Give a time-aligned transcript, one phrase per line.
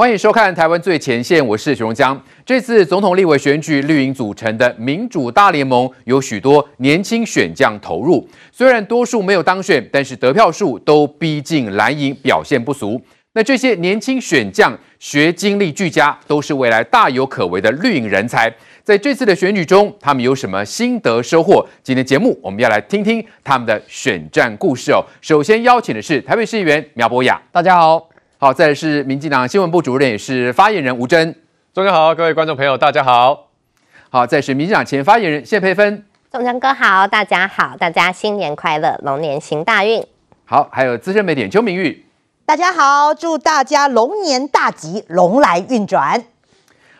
[0.00, 2.16] 欢迎收看《台湾最前线》，我是许荣江。
[2.46, 13.02] 这次总统立委选举，绿营组成的民主大联盟有许多年轻选将投入，虽然多数没有当选，但是得票数都逼近蓝营，表现不俗。
[13.32, 18.48] 那这些年轻选将学经历俱佳，都是未来大有可为的绿营人才。
[18.84, 21.66] 在这次的选举中，他们有什么心得收获？
[21.82, 25.04] 今天节目我们要来听听他们的选战故事哦。
[25.20, 28.08] 首先邀请的是台北市议员苗博雅，大家好。
[28.40, 31.34] 好，再来是民进党新闻部主任，也是发言人吴峥。
[31.74, 33.48] 中江好，各位观众朋友，大家好。
[34.10, 36.06] 好，再是民进党前发言人谢佩芬。
[36.30, 40.06] 中强哥好，大家好，大家新年快乐，龙年行大运。
[40.44, 42.06] 好，还有资深媒体邱明玉。
[42.46, 46.22] 大家好，祝大家龙年大吉，龙来运转。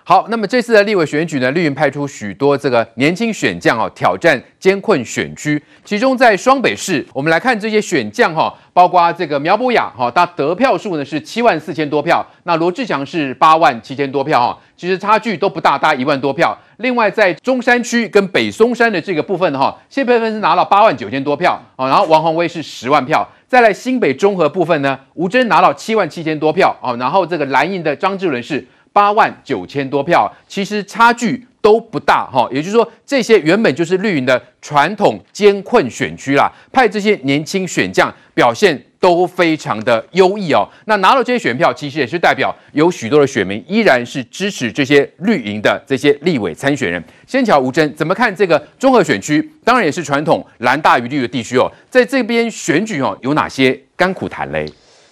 [0.09, 5.63] 好，那么这次的立委选举呢，绿营派出许多这个年轻选将哦，挑战艰困选区。
[5.85, 16.59] 其中在双北市，我们来看这些选将哈，包括这个苗博雅哈，他得票数呢是七万四千多票，那罗志祥是八万七千多票哈，其实差距都不大，大一万多票。
[16.79, 23.29] 另外在中山区跟北松山的这个部分哈，谢佩芬是拿了八万九千多票啊，然后王宏威是十万票。
[23.47, 28.67] 再来新北中和部分呢，吴峥拿到七万七千多票啊，然后这个蓝营的张志伦是。
[28.99, 32.49] 八万九千多票，其实差距都不大哈。
[32.51, 40.69] 也就是说，这些原本就是绿营的传统艰困选区啦，派这些年轻选将表现都非常的优异哦。
[40.87, 47.01] 那拿到这些选票，其实也是代表有许多的选民依然是支持这些绿营的这些立委参选人。
[47.25, 51.71] 先瞧吴峥怎么看这个综合选区，当然也是传统蓝大于绿的地区哦。
[51.89, 54.67] 在这边选举哦，有哪些甘苦谈嘞？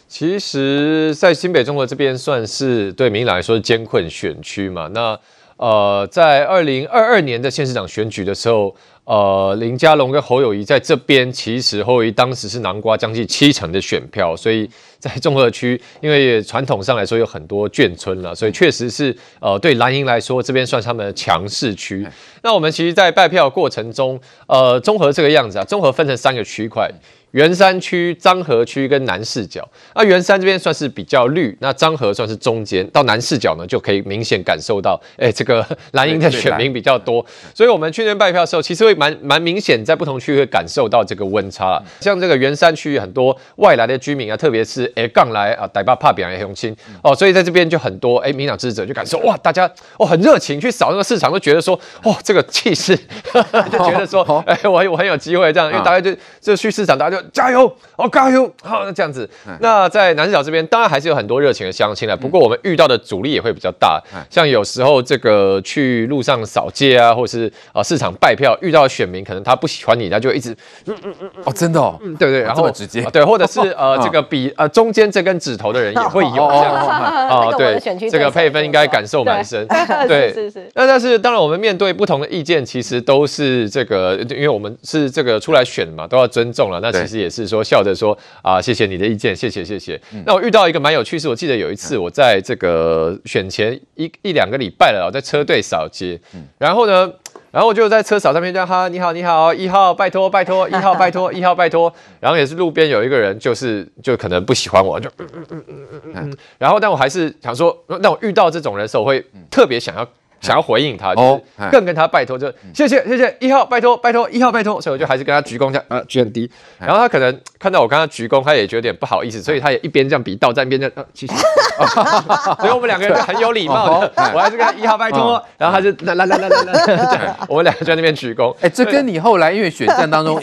[0.08, 4.88] 其实，在新北中和这边算是对民进党来说是艰困选区嘛。
[4.94, 5.18] 那
[5.56, 22.06] 呃，在二零二二年的县市长选举的时候，呃，林佳龙跟侯友宜在这边，其实侯友宜当时是南瓜将近七成的选票，所以在中和区，因为传统上来说有很多眷村了，所以确实是呃，对蓝营来说，这边算是他们的强势区。
[22.42, 26.88] 那我们其实，在拜票过程中，呃，综合这个样子啊，综合分成三个区块。
[27.36, 29.62] 圆山区、漳河区跟南四角，
[29.94, 41.82] 那圆山这边算是比较绿，那漳河算是中间，到南四角呢就可以明显感受到，哎、欸，这个蓝营的选民比较多，所以我们去年拜票的时候，其实会蛮蛮明显，在不同区域会感受到这个温差啦。
[42.00, 52.96] 像这个圆山区域很多外来的居民啊，特别是哎刚来啊，台北打拼的乡亲哦，所以在这边就很多哎，民党支持者就感受哇，大家哦很热情去扫那个市场，都觉得说哦这个气势，
[53.70, 57.25] 就觉得说哎、欸、我我很有机会这样，因为大家就就去市场，大家就。
[57.32, 57.70] 加油！
[57.96, 58.50] 哦，加油！
[58.62, 59.28] 好，那这样子。
[59.60, 62.16] 那在南势角这边，当然还是有很多热情的乡亲了。
[62.16, 64.02] 不过我们遇到的阻力也会比较大。
[64.30, 70.52] 像有时候这个去路上扫街啊，或是啊市场拜票，遇到的选民可能他不喜欢你，他就一直
[70.86, 77.78] 嗯嗯嗯哦，真的哦，对对，然后直接对，或者是 呃这个比呃中间这根指头的人也会有这样啊，对，
[78.10, 79.66] 这个配分应该感受蛮深。
[80.08, 80.68] 对，是是。
[80.74, 86.80] 那但是当然，我们面对不同的意见，其实都是这个，因为我们是这个出来选嘛，都要尊重了。
[86.80, 87.16] 那其实。
[87.16, 90.00] 也是说笑着说啊，谢谢你的意见，谢谢谢谢。
[90.12, 97.10] 嗯、那我遇到一个蛮有趣事，我记得有一次我在这个选前一一两个礼拜了，我在车队扫街，嗯、然后呢，
[97.50, 110.06] 然后我就在车扫上面叫哈，你好你好，一号拜托拜托，一号拜托一号拜托， 然后也是路边有一个人就是就可能不喜欢我，就嗯嗯嗯嗯嗯嗯，然后但我还是想说，那我遇到这种人的时候，我会特别想要。
[110.46, 121.34] 想要回应他，就是更跟他拜托，就谢谢谢谢一号，拜托拜托一号拜托，所以我就还是跟他鞠躬这样，啊鞠很低，然后他可能看到我跟他鞠躬，他也觉得有点不好意思，所以他也一边这样比倒站，一边这样，谢谢，
[122.60, 130.40] 所以我们两个人就很有礼貌的， 我还是跟他一号拜托，然后他就来来来来来来，我们两个在那边鞠躬，哎，这跟你后来因为选战当中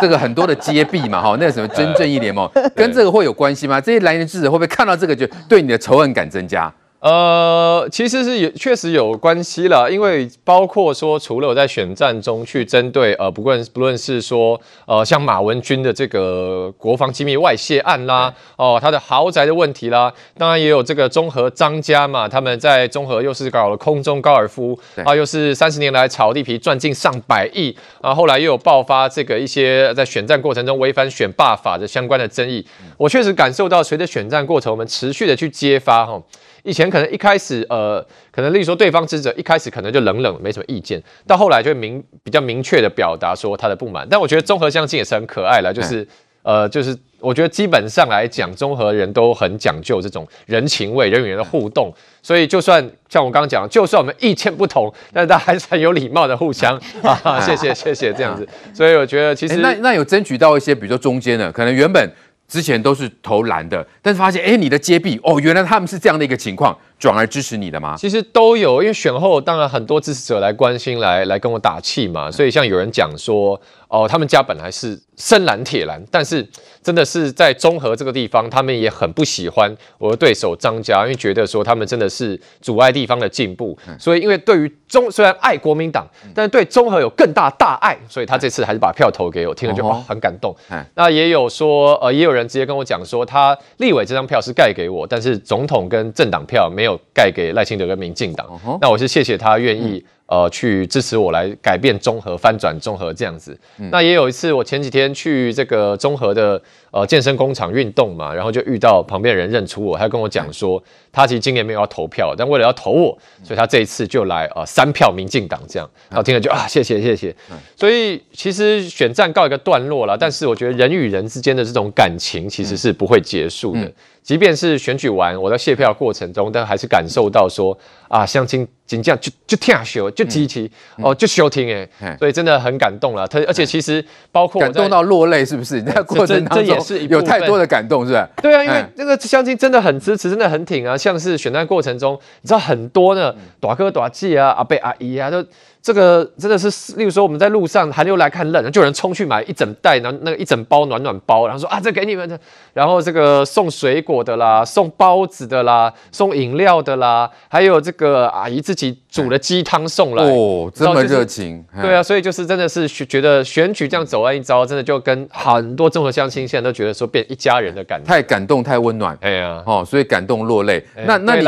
[0.00, 3.80] 这个很多的揭弊嘛，哈，那个什么真正义联盟跟这个会有关系吗？
[3.80, 6.72] 这些蓝营支持会不会看到这个就对你的仇恨感增加？
[7.02, 32.64] 呃，其实是有确实有关系了，因为包括说，除了我在选战中去针对呃，不论不论是说呃，像马文君的这个国防机密外泄案啦，哦，他的豪宅的问题啦，当然也有这个中和张家嘛，他们在中和又是搞了空中高尔夫，啊，又是三十年来炒地皮赚进上百亿，啊，后来又有爆发这个一些在选战过程中违反选罢法的相关的争议，
[32.96, 36.22] 我确实感受到随着选战过程，我们持续的去揭发哈。
[36.64, 44.06] 以前可能一开始，呃，可能例如说对方支持者一开始可能就冷冷，没什么意见，到后来就会明比较明确的表达说他的不满。
[44.08, 46.06] 但我觉得中和乡亲也是很可爱了，就是，
[46.42, 51.92] 呃，就是我觉得基本上来讲，中和人都很讲究这种人情味、人与人的互动。
[52.22, 58.48] 所以就算像我刚刚讲，就算我们意见不同，但是大家还是很有礼貌的互相 啊，谢谢谢谢这样子。
[58.72, 62.08] 所以我觉得其实、欸、那那有争取到一些，比如说中间的，可能原本。
[62.52, 67.96] 之前都是投篮的，但是发现哎，你的接臂哦，原来他们是这样的一个情况，转而支持你的吗？
[67.98, 73.60] 其实都有，因为选后当然很多支持者来关心，来来跟我打气嘛，所以像有人讲说。
[73.92, 76.42] 哦，他们家本来是深蓝铁蓝，但是
[76.82, 83.78] 真的是在中和这个地方，他们也很不喜欢我的对手张家，因为觉得说他们真的是阻碍地方的进步。
[83.98, 90.56] 所以，因为对于中虽然爱国民党，但是对中和有更大大爱，所以他这次还是把票投给我，听了就哦很感动。
[90.94, 98.48] 那也有说，呃，也有人直接跟我讲说，他立委这张票是盖给我，但是总统跟政党票没有盖给赖清德跟民进党。
[98.80, 100.04] 那我是谢谢他愿意。
[100.26, 103.58] 呃，去支持我来改变中和，翻转中和这样子。
[103.76, 106.58] 嗯、那也有一次，我前几天去这个中和的
[106.90, 115.88] 呃健身工厂运动嘛，然后就遇到旁边的人认出我，他跟我讲说，他其实今年没有要投票，但为了要投我，所以他这一次就来呃三票民进党这样。
[116.08, 117.34] 然后听了就啊，谢谢谢谢。
[117.76, 123.92] 所以其实选战告一个段落了，但是我觉得人与人之间的这种感情其实是不会结束的。
[124.22, 127.76] 即便是选举完，我在卸票过程中，但还是感受到说
[128.06, 131.68] 啊，乡亲真这样就就听修，就支持哦，就休听
[132.00, 133.26] 哎，所以真的很感动了。
[133.26, 135.80] 他而且其实包括感动到落泪，是不是？
[135.80, 138.28] 你在过程当中这也是有太多的感动，是吧？
[138.40, 140.96] 对啊，因为那个乡亲真的很支持，真的很挺啊。
[141.02, 145.44] 像是选战过程中，你知道很多的大哥大姐啊、阿伯阿姨啊，都。
[145.82, 152.38] 这个真的是，例如说我们在路上寒流来看冷，就有人冲去买一整袋，然后那个一整包暖暖包，然后说啊，这给你们的，
[152.72, 170.80] 然后这个送水果的啦，送包子的啦，送饮料的啦，还有这个阿姨自己煮的鸡汤送来，哦，这么热情，就是，对啊，所以就是真的是觉得选举这样走完一遭，真的就跟很多中和乡亲现在都觉得说变一家人的感觉，太感动，太温暖，哎呀，哦，所以感动落泪。
[171.06, 171.44] 那那你，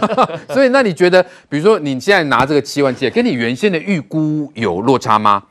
[0.48, 5.42] 所以那你觉得，比如说你现在拿这个七万七，跟你原先的预估有落差吗？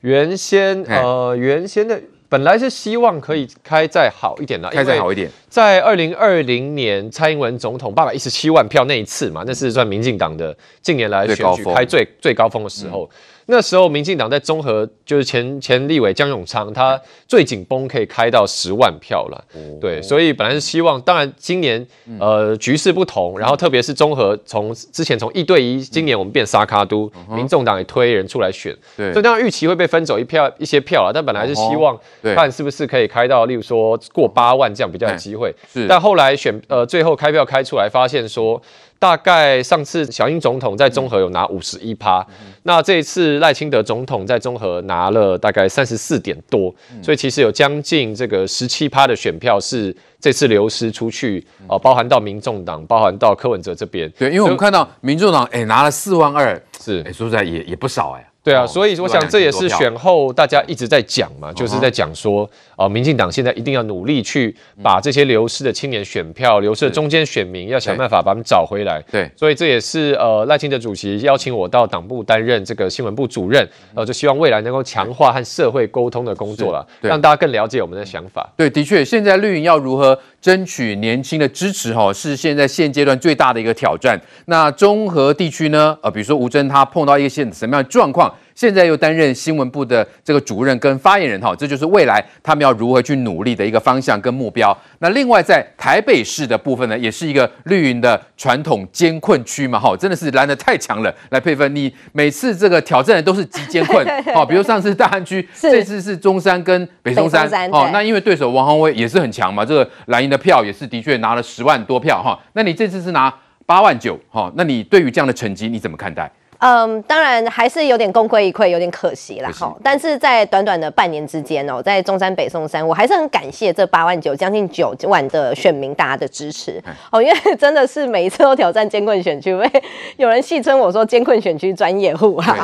[0.00, 5.30] 原先呃，原先的本来是希望可以开再好一点的，开再好一点。
[5.48, 13.08] 在二零二零年蔡英文总统八百一十七万票那一次嘛，那是算民进党的近年来选举开最最高峰的时候。
[13.46, 19.44] 那时候，民进党在综合，就是前前立委江永昌，他最紧绷可以开到十万票了。
[19.80, 21.84] 对，所以本来是希望，当然今年
[22.20, 31.10] 呃局势不同，然后特别是综合从之前从一对一，今年我们变沙卡都，民众党也推人出来选，所以当然预期会被分走一票一些票了。
[31.12, 35.52] 但本来是希望看是不是可以开到，例如说过八万这样比较有机会。
[35.88, 38.62] 但后来选呃最后开票开出来，发现说。
[39.02, 42.24] 大概上次小英总统在中和有拿五十一趴，
[42.62, 46.72] 那这一次赖清德总统在中和拿了大概三十四点多，
[47.02, 54.08] 所以其实有将近这个十七趴的选票是这次流失出去哦，包含到民众党，包含到柯文哲这边。
[54.16, 58.24] 对，因为我们看到民众党哎拿了四万二，是哎说实在也也不少哎。
[58.44, 64.52] 对啊，所以我想这也是选后大家一直在讲嘛，就是在讲说，呃，民进党现在一定要努力去
[64.82, 69.00] 把这些流失的青年选票、流失的中间选民，要想办法把他们找回来。
[69.12, 78.52] 对，所以这也是呃赖清德主席邀请我到党部担任这个新闻部主任，呃，就希望未来能够强化和社会沟通的工作了，让大家更了解我们的想法。
[78.56, 84.20] 对，的确，现在绿营要如何争取年轻的支持，哈，是现在现阶段最大的一个挑战。
[84.46, 88.34] 那中和地区呢，呃，比如说吴征他碰到一些什么样的状况？
[88.54, 94.76] 现在又担任新闻部的这个主任跟发言人哈，这就是未来他们要如何去努力的一个方向跟目标。
[94.98, 101.14] 那另外在台北市的部分呢，也是一个绿营的传统艰困区嘛，哈，真的是蓝得太强了。
[101.30, 113.32] 来佩芬，你每次这个挑战的都是极艰困，好，比如上次大安区，这次是中山跟北松山，哦，那因为对手王宏威也是很强嘛，这个蓝营的票也是的确拿了十万多票哈，那你这次是拿
[113.66, 116.30] 八万九，哈，那你对于这样的成绩你怎么看待？
[116.64, 119.50] 嗯，当然还是有点功亏一篑，有点可惜啦。
[119.50, 129.82] 哈，但是在短短的半年之间哦，在中山北宋山，我还是很感谢这八万九将近九万的选民大家的支持哦，因为真的是每一次都挑战艰困选区，被
[130.18, 132.56] 有人戏称我说艰困选区专业户哈。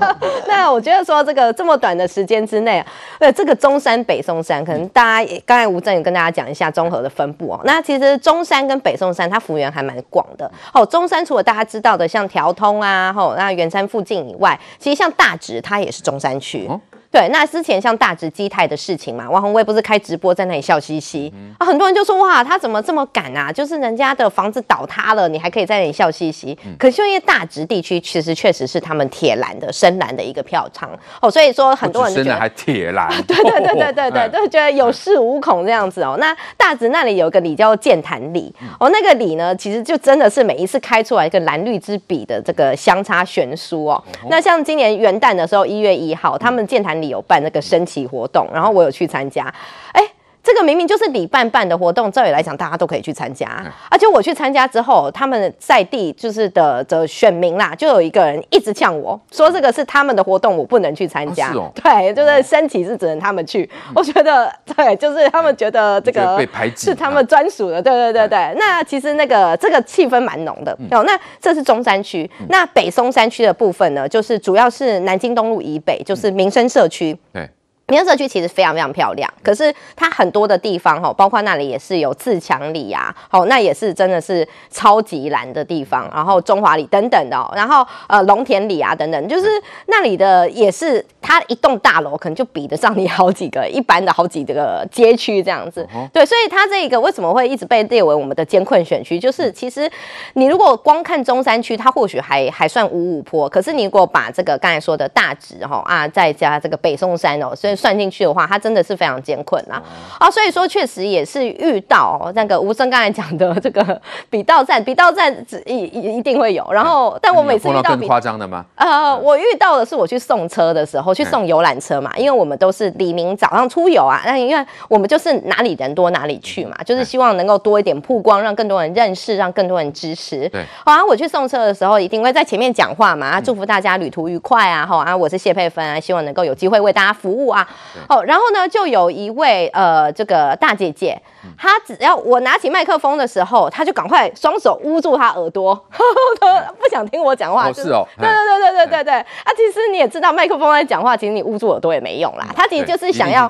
[0.48, 2.82] 那我觉得说这个这么短的时间之内，
[3.18, 7.60] 呃，这个中山北宋山，可能大家也刚才吴正也跟大家讲一下综合的分布哦。
[7.64, 10.86] 那其实中山跟北宋山它幅员还蛮广的哦。
[10.86, 13.36] 中山除了大家知道的像调通啊，吼。
[13.42, 16.70] 那圆山附近以外，其实像大直，它也是中山区。
[17.12, 23.52] 对，那之前像大直基泰的事情嘛，王宏威不是开直播在那里笑嘻嘻啊，很多人就说哇，他怎么这么敢啊？
[23.52, 26.58] 就是人家的房子倒塌了，你还可以在那里笑嘻嘻。
[26.78, 30.88] 可是因为大直地区其实确实是他们铁蓝的深蓝的一个票仓
[31.20, 36.16] 哦，所以说很多人就觉得还铁蓝， 对对对对对对，都觉得有恃无恐这样子哦。
[36.18, 38.50] 那大直那里有一个里叫剑潭里
[38.80, 44.02] 哦，那个里呢，其实就真的是每一次开出来一个蓝绿之比的这个相差悬殊哦。
[44.30, 47.01] 那像今年元旦的时候，一月一号，他们剑潭。
[47.08, 49.52] 有办那个升旗活动，然后我有去参加，
[49.92, 50.02] 哎，
[50.42, 61.46] 这个明明就是李办办的活动，照理来讲大家都可以去参加，嗯、而且我去参加之后，他们在地就是的的选民啦，就有一个人一直呛我说这个是他们的活动，我不能去参加。
[61.46, 63.62] 啊哦、对，就是升旗是只能他们去。
[63.88, 67.80] 嗯、我觉得对，就是他们觉得这个被排挤是他们专属的。
[67.80, 70.72] 对对对对，嗯、那其实那个这个气氛蛮浓的。
[70.90, 77.16] 哦、嗯，那这是中山区，嗯、那北松山区的部分呢，就是主要是南京东路以北，就是民生社区。
[77.32, 77.48] 对。
[77.92, 89.46] 民生社区其实非常非常漂亮，可是它很多的地方哈，包括那里也是有自强里啊，好，那也是真的是超级蓝的地方，然后中华里等等的，然后呃龙田里啊等等，就是
[89.88, 99.18] 那里的也是它一栋大楼可能就比得上你好几个一般的好几个街区这样子，对，所以它这个为什么会一直被列为我们的艰困选区？
[99.18, 99.86] 就是其实
[100.32, 107.76] 你如果光看中山区，它或许还还算五五坡，可是你如果把这个刚才说的大直哈啊，再加这个北宋山哦，所以。
[107.82, 109.82] 算进去的话，它真的是非常艰困啊！
[110.20, 115.34] 啊，所以说确实也是遇到那个吴声刚才讲的这个 比道站，比道战
[115.66, 116.64] 一一一定会有。
[116.70, 118.64] 然后，但我每次遇到更夸张的吗？
[118.76, 130.48] 呃，我遇到的是我去送车的时候，去送游览车嘛，因为我们都是黎明早上出游啊，那因为我们就是哪里人多哪里去嘛，就是希望能够多一点曝光，让更多人认识，让更多人支持。
[130.50, 134.86] 对，好啊，我去送车的时候一定会在前面讲话嘛，祝福大家旅途愉快啊！
[134.86, 137.66] 好啊，我是谢佩芬啊，希望能够有机会为大家服务啊。
[138.08, 141.20] 哦，然后呢，就有一位呃，这个大姐姐，
[141.58, 146.04] 她只要我拿起麦克风的时候，她就赶快双手捂住她耳朵， 呵
[146.40, 147.72] 呵不想听我讲话。
[147.72, 149.14] 是哦，对对对对对对对。
[149.14, 152.46] 啊，其实你也知道，麦克风在讲话，其实你捂住耳朵也没用啦。
[152.54, 153.48] 她其实就是想要，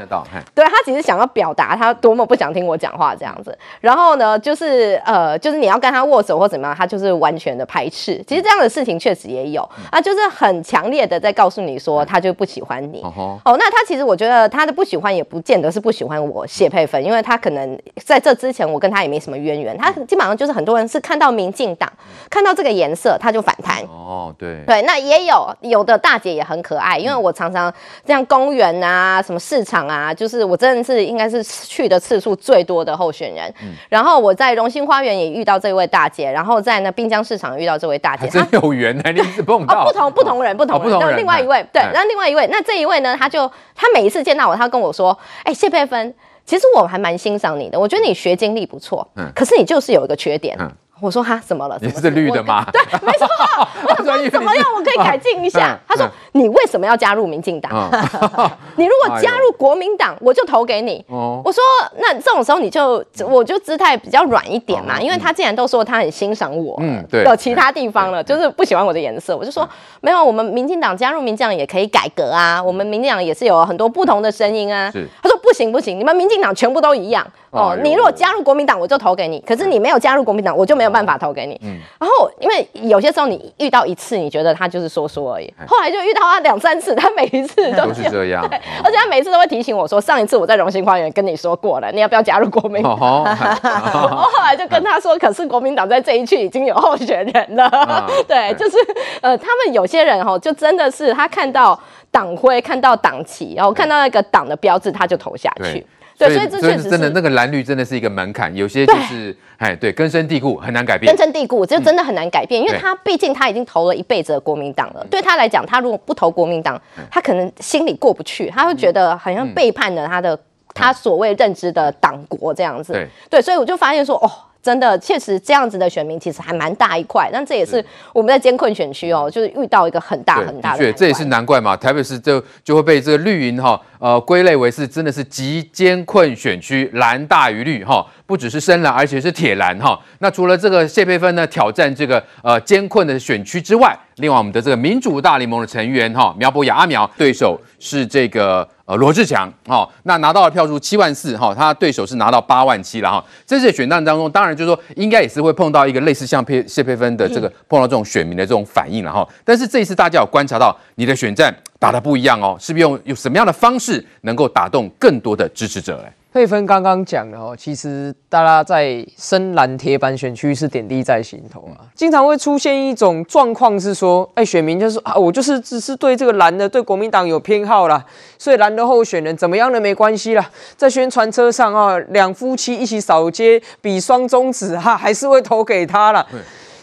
[0.55, 3.57] 对，她其实想要表达她多么不想听我讲话这样子。
[3.81, 8.23] 然后呢，就是呃，就是你要跟她握手或怎么样，她就是完全的排斥。
[8.26, 13.02] 其实这样的事情确实也有啊，就是很强烈的在告诉你说，她就不喜欢你。
[13.02, 14.42] 哦，那她其实我觉得。
[14.52, 19.76] 他的不喜欢也不见得是不喜欢我谢佩芬，因为他可能在这之前我跟他也没什么渊源。
[19.78, 21.90] 他基本上就是很多人是看到民进党，
[22.28, 23.82] 看到这个颜色他就反弹。
[23.85, 27.73] 哦，对对，那也有有的大姐也很可爱，因为我常常
[28.04, 33.52] 这样公园啊、什么市场啊，就是我真的是应该是去的次数最多的候选人。
[33.88, 39.11] 然后我在荣兴花园也遇到这位大姐，然后在那滨江市场遇到这位大姐，真有缘啊！
[39.11, 40.99] 你是碰到不同不同人，不同人。
[40.99, 44.56] 那另外一位对，那另外一位，那这一位呢，他就他每一次见到我。
[44.56, 50.56] 他跟我说：“哎、欸，谢佩芬，其实我还蛮欣赏你的，我觉得你学经历不错，嗯，可是你就是有一个缺点。
[50.58, 50.70] 嗯”
[51.02, 51.76] 我说他怎么了？
[51.82, 52.64] 你是绿的吗？
[52.73, 53.26] 对，没错。
[53.82, 54.64] 我说怎么样？
[54.76, 55.76] 我可以改进一下。
[55.88, 57.90] 他说你为什么要加入民进党？
[58.76, 61.04] 你如果加入国民党，我就投给你。
[61.09, 61.61] 我说
[61.99, 69.68] 那这种时候你就我就姿态比较软一点嘛，因为他既然都说他很欣赏我，嗯，对，有其他地方了，就是不喜欢我的颜色，我就说
[70.00, 74.88] 没有，我们民进党加入民进党也可以改革啊，我们民进党也是有很多不同的声音啊。
[75.21, 77.26] 他说不行不行，你们民进党全部都一样。
[77.50, 77.76] 哦。
[77.82, 80.92] 你如果加入国民党，我就投给你；可是你没有加入国民党，我就没有。
[80.92, 92.92] 办法投给你，嗯，然后因为有些时候你遇到一次，你觉得他就是说说而已，后来就遇到他两三次，他每一次都是这样，对， 而且他每次都会提醒我说，上一次我在荣兴花园跟你说过了，你要不要加入国民党？
[93.00, 97.71] 我后来就跟他说，可是国民党在这一区已经有候选人了，
[98.28, 98.76] 对，就是
[99.23, 101.80] 呃，他们有些人哦，就真的是他看到
[102.12, 105.85] 党徽，看到党旗，然后看到那个党的标志，他就投下去。
[106.19, 111.11] 对，所以这确实真的，那个蓝绿真的是一个门槛，有些就是哎，对，根深蒂固，很难改变。
[111.11, 115.04] 根深蒂固，这真的很难改变，因为他毕竟他已经投了一辈子的国民党了。
[115.11, 120.38] 对他来讲，他如果不投国民党，他可能心里过不去，他会觉得好像背叛了他的
[120.75, 122.92] 他所谓认知的党国这样子。
[122.92, 124.31] 对，对，所以我就发现说，哦。
[124.62, 130.78] 真的，确实这样子的选民其实还蛮大一块，但这也是我们在艰困选区哦，就是遇到一个很大很大的。
[130.78, 139.99] 对，这也是难怪嘛，台北市就就会被这个绿营哈呃归类为是真的是极艰困选区，蓝大于绿哈，不只是深蓝，而且是铁蓝哈。
[140.19, 148.69] 那除了这个谢佩芬呢挑战这个呃艰困的选区之外，另外我们的这个民主大联盟的成员哈苗博雅阿苗对手是这个。
[148.85, 153.25] 呃，罗志强，哈，那拿到的票数七万四，哈，他对手是拿到八万七了，哈。
[153.47, 159.26] 这次选战当中，当然就是说，应该也是会碰到一个类似像佩谢佩芬的这个碰到这种选民的这种反应了，哈。
[159.45, 166.12] 但是这一次大家有观察到你的选战打得不一样哦，是不是用有什么样的方式能够打动更多的支持者嘞？
[166.33, 171.85] 佩芬刚刚讲的哦，其实大家在深蓝铁板选区是点滴在心头啊。
[171.95, 178.03] 经常会出现一种状况是说，哎，选民就是啊，我就是只是对这个蓝的，对国民党有偏好啦，
[178.39, 186.27] 所以蓝的候选人怎么样的没关系啦，在宣传车上啊，两夫妻一起扫街比双中指哈，还是会投给他啦。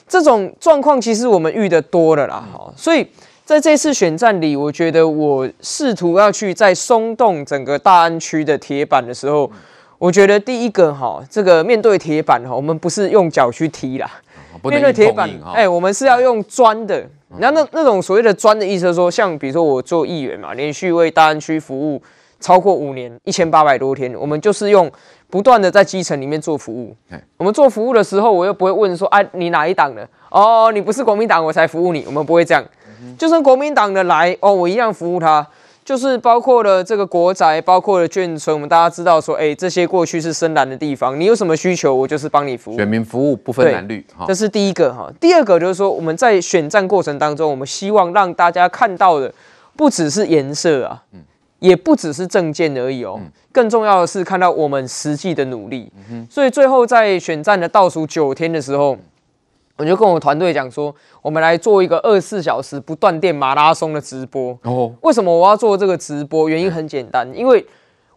[0.07, 3.07] 这种状况其实我们遇的多了啦，哈所以。
[3.49, 9.49] 在这次选战里，我觉得我试图要去在松动整个大安区的铁板的时候，
[9.97, 14.07] 我觉得第一个哈，这个面对铁板哈，我们不是用脚去踢啦，
[14.61, 17.03] 面对铁板，哎，我们是要用砖的。
[17.39, 21.99] 那那那种所谓的砖的意思，说像比如说我做议员嘛，连续为大安区服务
[22.39, 24.91] 超过五年，一千八百多天，我们就是用
[25.27, 26.95] 不断的在基层里面做服务。
[27.37, 30.07] 我们做服务的时候，我又不会问说，哎，你哪一党的？
[30.29, 32.03] 哦，你不是国民党，我才服务你。
[32.05, 32.63] 我们不会这样，
[33.17, 35.45] 就算国民党的来，哦，我一样服务他。
[35.85, 42.75] 就是包括了这个国宅，包括了眷村，我们大家知道说，哎，这些过去是深蓝的地方，你有什么需求，我就是帮你服务。
[42.75, 45.11] 选民服务不分蓝绿，这是第一个哈。
[45.19, 49.33] 第二个就是说，我们在选战过程当中，我们希望让大家看到的
[49.75, 51.01] 不只是颜色啊，
[51.57, 53.19] 也不只是证件而已哦，
[53.51, 55.91] 更重要的是看到我们实际的努力。
[56.29, 58.95] 所以最后在选战的倒数九天的时候。
[59.79, 64.55] 我就跟我团队讲说，我们来做一个二十四小时不断电马拉松的直播。
[64.63, 66.49] 哦，为什么我要做这个直播？
[66.49, 67.65] 原因很简单，因为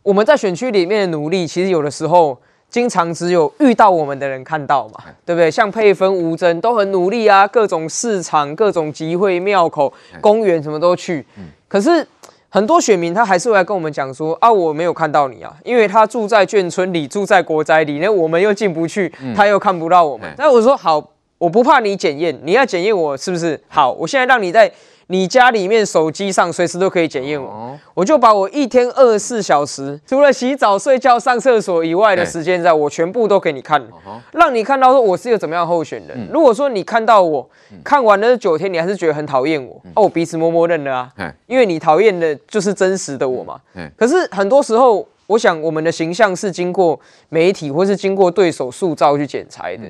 [0.02, 2.36] 我们在选区里面的努力，其实有的时候
[2.68, 5.48] 经常只有遇到我们的人看到嘛，对不对？
[5.48, 11.24] 像佩芬、吴真都很努力啊，各种市场、各种集会、庙口、公园什么都去。
[11.68, 12.04] 可是
[12.48, 20.28] 很多选民他还是会来跟我们讲说啊，我没有看到你啊，因为他住在眷村里，住在国宅里，那我们又进不去，他又看不到我们。
[20.36, 21.11] 那我说好。
[21.42, 23.60] 我不怕你检验，你要检验我是不是。
[23.66, 23.90] 好？
[23.90, 24.70] 我现在让你在
[25.08, 33.84] 你家里面手机上随时都可以检验我，我就把我一天二十四小时，除了洗澡、睡觉、上厕所以外的时间，在我全部都给你看，
[34.30, 36.28] 让你看到说我是一个怎么样候选人。
[36.32, 37.50] 如果说你看到我
[37.82, 43.60] 看完了九天，你还是觉得很讨厌我，哦，我彼此默默认了啊，因为你讨厌的就是真实的我嘛。
[43.96, 46.98] 可是很多时候，我想我们的形象是经过
[47.30, 49.82] 媒体或是经过对手塑造去剪裁的。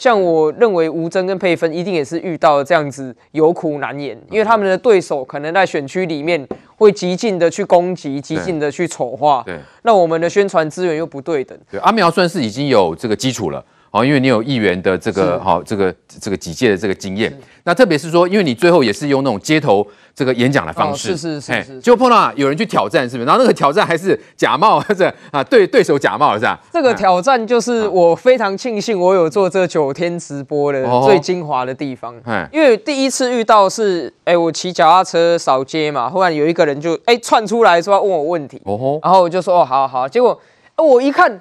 [0.00, 11.58] 像我认为吴征跟佩芬一定也是遇到了这样子有苦难言，因为他们的对手可能在选区里面会极尽的去攻击，极尽的去丑化，对，那我们的宣传资源又不对等。
[11.70, 13.62] 对，阿苗算是已经有这个基础了。
[13.90, 17.32] 哦，因为你有议员的这个好这个这个几届的这个经验，
[17.64, 23.26] 那特别是说，因为你最后也是用那种街头这个演讲的方式，是是是，就碰到有人去挑战，是不是？
[23.26, 26.60] 然后那个挑战还是假冒，或者啊对对手假冒，是吧？
[26.72, 32.14] 这个挑战就是我非常庆幸我有做这九天直播的最精华的地方，
[32.52, 38.62] 因为第一次遇到是，哎，我骑脚踏车扫街嘛，忽然有一个人就哎窜出来说要问我问题，
[39.02, 40.40] 然后我就说哦好好，结果
[40.76, 41.40] 我一看，哎。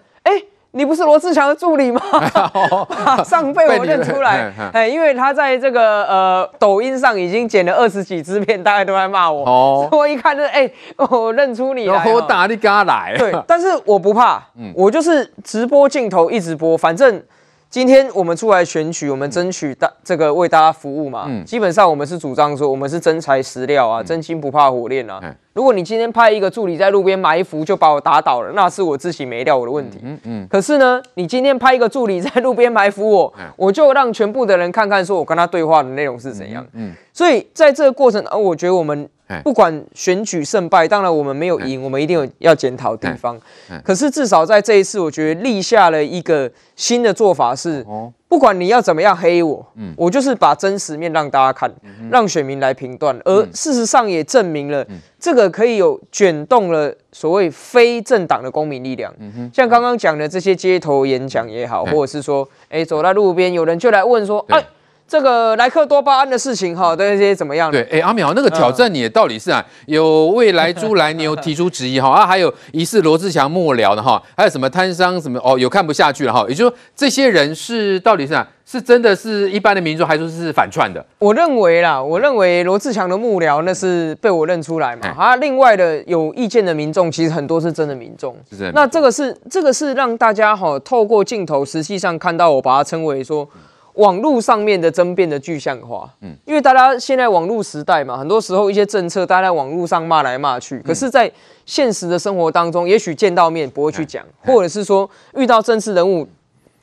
[0.71, 2.01] 你不是罗志祥的助理吗？
[3.05, 9.43] 马上被我认出来，哎，因为他在这个呃抖音上已经剪了二十几支片，大家都在骂我。
[9.45, 12.03] 哦，我一看就哎，我认出你了。
[12.13, 13.15] 我打你刚来。
[13.17, 14.41] 对，但是我不怕，
[14.75, 17.21] 我就是直播镜头一直播，反正。
[17.69, 21.25] 今天我们出来选取，我们争取大这个为大家服务嘛。
[21.27, 25.21] 嗯，基本上我们是主张说，我们是真材实料啊，真金不怕火炼啊。
[25.53, 29.99] 如果你今天派一个助理在路边埋伏就把我打倒了，那是我自己没料我的问题。
[30.01, 30.47] 嗯嗯。
[30.49, 36.65] 可是呢，你今天派一个助理在路边埋伏我，我就让全部的人看看，说我跟他对话的内容是怎样。
[36.73, 36.91] 嗯。
[37.13, 39.07] 所以在这个过程，呃，我觉得我们。
[39.43, 43.39] 不管选举胜败，当然我们没有赢，我们一定有要检讨的地方。
[43.83, 47.85] 可是至少在这一次，我觉得立下了一个新的做法是：
[48.27, 49.65] 不管你要怎么样黑我，
[49.95, 51.71] 我就是把真实面让大家看，
[52.09, 53.15] 让选民来评断。
[53.23, 54.85] 而事实上也证明了，
[55.19, 59.13] 这个可以有卷动了所谓非政党的公民力量。
[59.53, 64.63] 像刚刚讲的这些街头演讲也好，或者是说，哎，走在路边，有人就来问说，哎。
[65.09, 67.71] 这个莱克多巴胺的事情哈，这些怎么样？
[67.71, 69.65] 对，哎，阿苗，那个挑战你的到底是啊？
[69.87, 76.45] 有未来猪来牛提出质疑哈啊，还有疑似罗志祥幕僚的哈，还有什么摊商什么哦，有看不下去了哈。
[76.47, 81.03] 也就是说，这些人是到底是啊，是真的是一般的民众，还是是反串的？
[81.17, 85.07] 我认为啦，我认为罗志强的幕僚那是被我认出来嘛。
[85.17, 88.37] 啊，另外的有意见的民众，其实很多是真的民众。
[88.55, 93.49] 是那这个是这个是让大家哈透过镜头实际上看到，我把它称为说。
[93.95, 101.31] 网络上面的争辩的具象化，嗯，因为大家现在网络时代嘛，很多时候一些政策大家在网络上骂来骂去，可是，在
[101.65, 106.27] 现实的生活当中，也许见到面不会去讲，或者是说遇到政治人物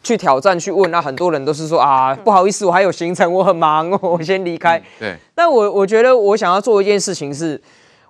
[0.02, 4.82] 去挑战去问，那很多人都是说啊，不好意思，我还有行程，我很忙，我先离开。
[4.98, 7.60] 对，但我我觉得我想要做一件事情是，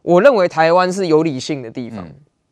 [0.03, 2.07] 我认为台湾是有理性的地方，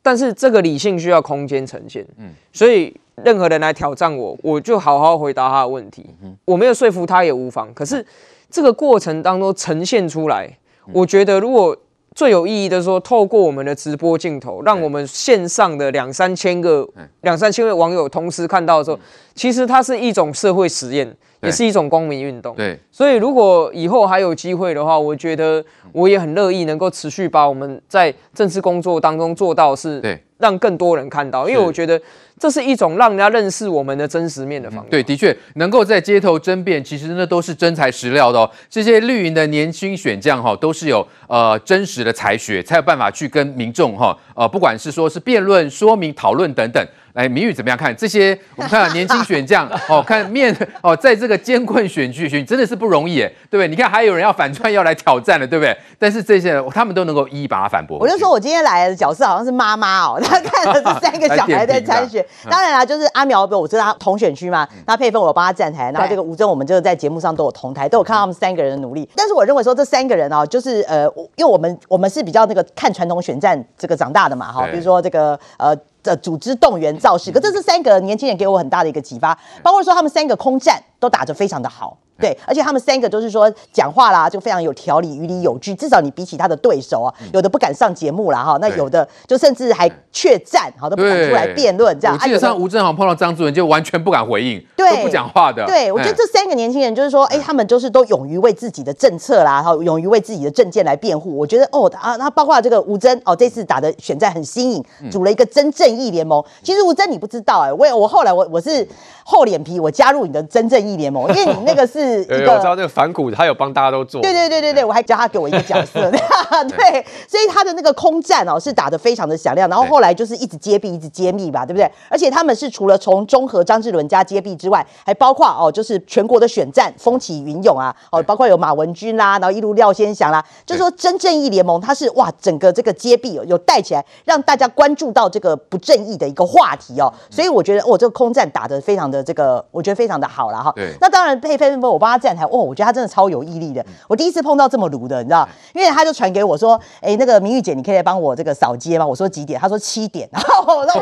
[0.05, 2.95] 但是这个理性需要空间呈现，嗯，所以。
[3.23, 6.05] 任何人来挑战我，我就好好回答他的问题。
[6.45, 7.73] 我没有说服他也无妨。
[7.73, 8.05] 可是
[8.51, 10.51] 这个过程当中呈现出来，
[10.93, 11.77] 我觉得如果
[12.13, 16.85] 最有意义的说，透过我们的直播镜头，让我们线上的两三千个、
[17.21, 18.99] 两三千位网友同时看到的时候，
[19.37, 22.55] 其实它是一种社会实验，也是一种公民运动。
[22.57, 32.01] 对，所以如果以后还有机会的话，我觉得我也很乐意能够持续把我们在政治工作当中做到是，对，让更多人看到，因为我觉得。
[32.37, 34.91] 这是一种让人家认识我们的真实面的方式。
[34.91, 38.51] 对，的确能够在街头争辩，其实那都是真材实料的哦。
[38.69, 46.85] 这些绿营的年轻选将哈，都是有呃真实的才学，才有办法去跟民众哈呃，不管是说是辩论、说明、讨论等等。
[47.15, 48.37] 来，明宇怎么样看这些？
[48.57, 53.69] 我们看到年轻选将哦，看面哦，在这个艰困选区选真的是不容易哎，对不对？
[53.69, 55.77] 你看还有人要反串要来挑战了，对不对？
[55.97, 57.99] 但是这些人他们都能够一一把他反驳。
[57.99, 62.25] 我就说我今天来的角色好像是妈妈哦， 他看了这三个小孩在参选。
[62.51, 69.09] 当然啦，就是阿苗，我知道他同选区嘛，那佩芬我帮他站台，然后这个吴峥我们就是在节目上都有同台，都有看到他们三个人的努力。
[69.15, 71.05] 但是我认为说这三个人哦，就是呃，
[71.37, 75.77] 因为我们我们是比较那个看传统选战这个长大的嘛，哈，比如说这个呃。
[76.05, 80.81] 的组织动员造势，可这是三个年轻人给我很大的一个启发，包括说他们三个空战。
[81.05, 81.99] 都打得非常的好。
[82.17, 85.75] 对，而且他们三个都是说讲话啦，就非常有条理，于理有据。
[85.75, 92.17] 至少你比起他的对手啊，有的不敢上节目啦哈，那有的就甚至还怯战，好都不敢出来辩论这样。
[92.17, 95.67] 我记得上吴峥好像碰到张主任就完全不敢回应，对，都不讲话的。
[95.67, 101.37] 对，我觉得这三个年轻人就是说，哎，他们就是都勇于为自己的政策啦，然后勇于为自己的政见来辩护。
[101.37, 106.41] 我觉得哦啊，那包括这个吴征哦，这次打的选战很新颖，组了一个真正义联盟。
[106.63, 108.87] 其实吴征你不知道哎，我我后来我我是
[109.25, 112.65] 厚脸皮，我加入你的真正义联盟，因为你那个是 一个。
[112.89, 116.11] 反骨他有帮大家都做，对对对对对，我还叫他给我一个角色，
[116.69, 121.91] 对，所以他的那个空战哦是打得非常的响亮，然后后来就是一直揭弊，一直揭秘吧，对不对？
[122.09, 140.73] 而且他们是除了从中和张志伦家揭弊之外，还包括哦，就是全国的选战风起云涌啊，哦，包括有马文君啦，然后一路廖先祥啦，就是说真正义联盟，他是哇，整个这个揭弊有带起来，让大家关注到这个不正义的一个话题哦，所以我觉得哦，这个空战打得非常的这个，我觉得非常的好了哈。
[140.85, 142.59] 对，那当然佩佩我帮他站台哦。
[142.59, 143.85] 我觉得他真的超有毅力的。
[144.09, 145.49] 我第一次碰到这么鲁的，你知道？
[145.73, 149.59] 因为他就传给我说：“哎，那个明玉姐，你可以来帮我这个扫街吗？”我说几点？
[149.61, 150.29] 他说七点。
[150.33, 150.95] 然后我说，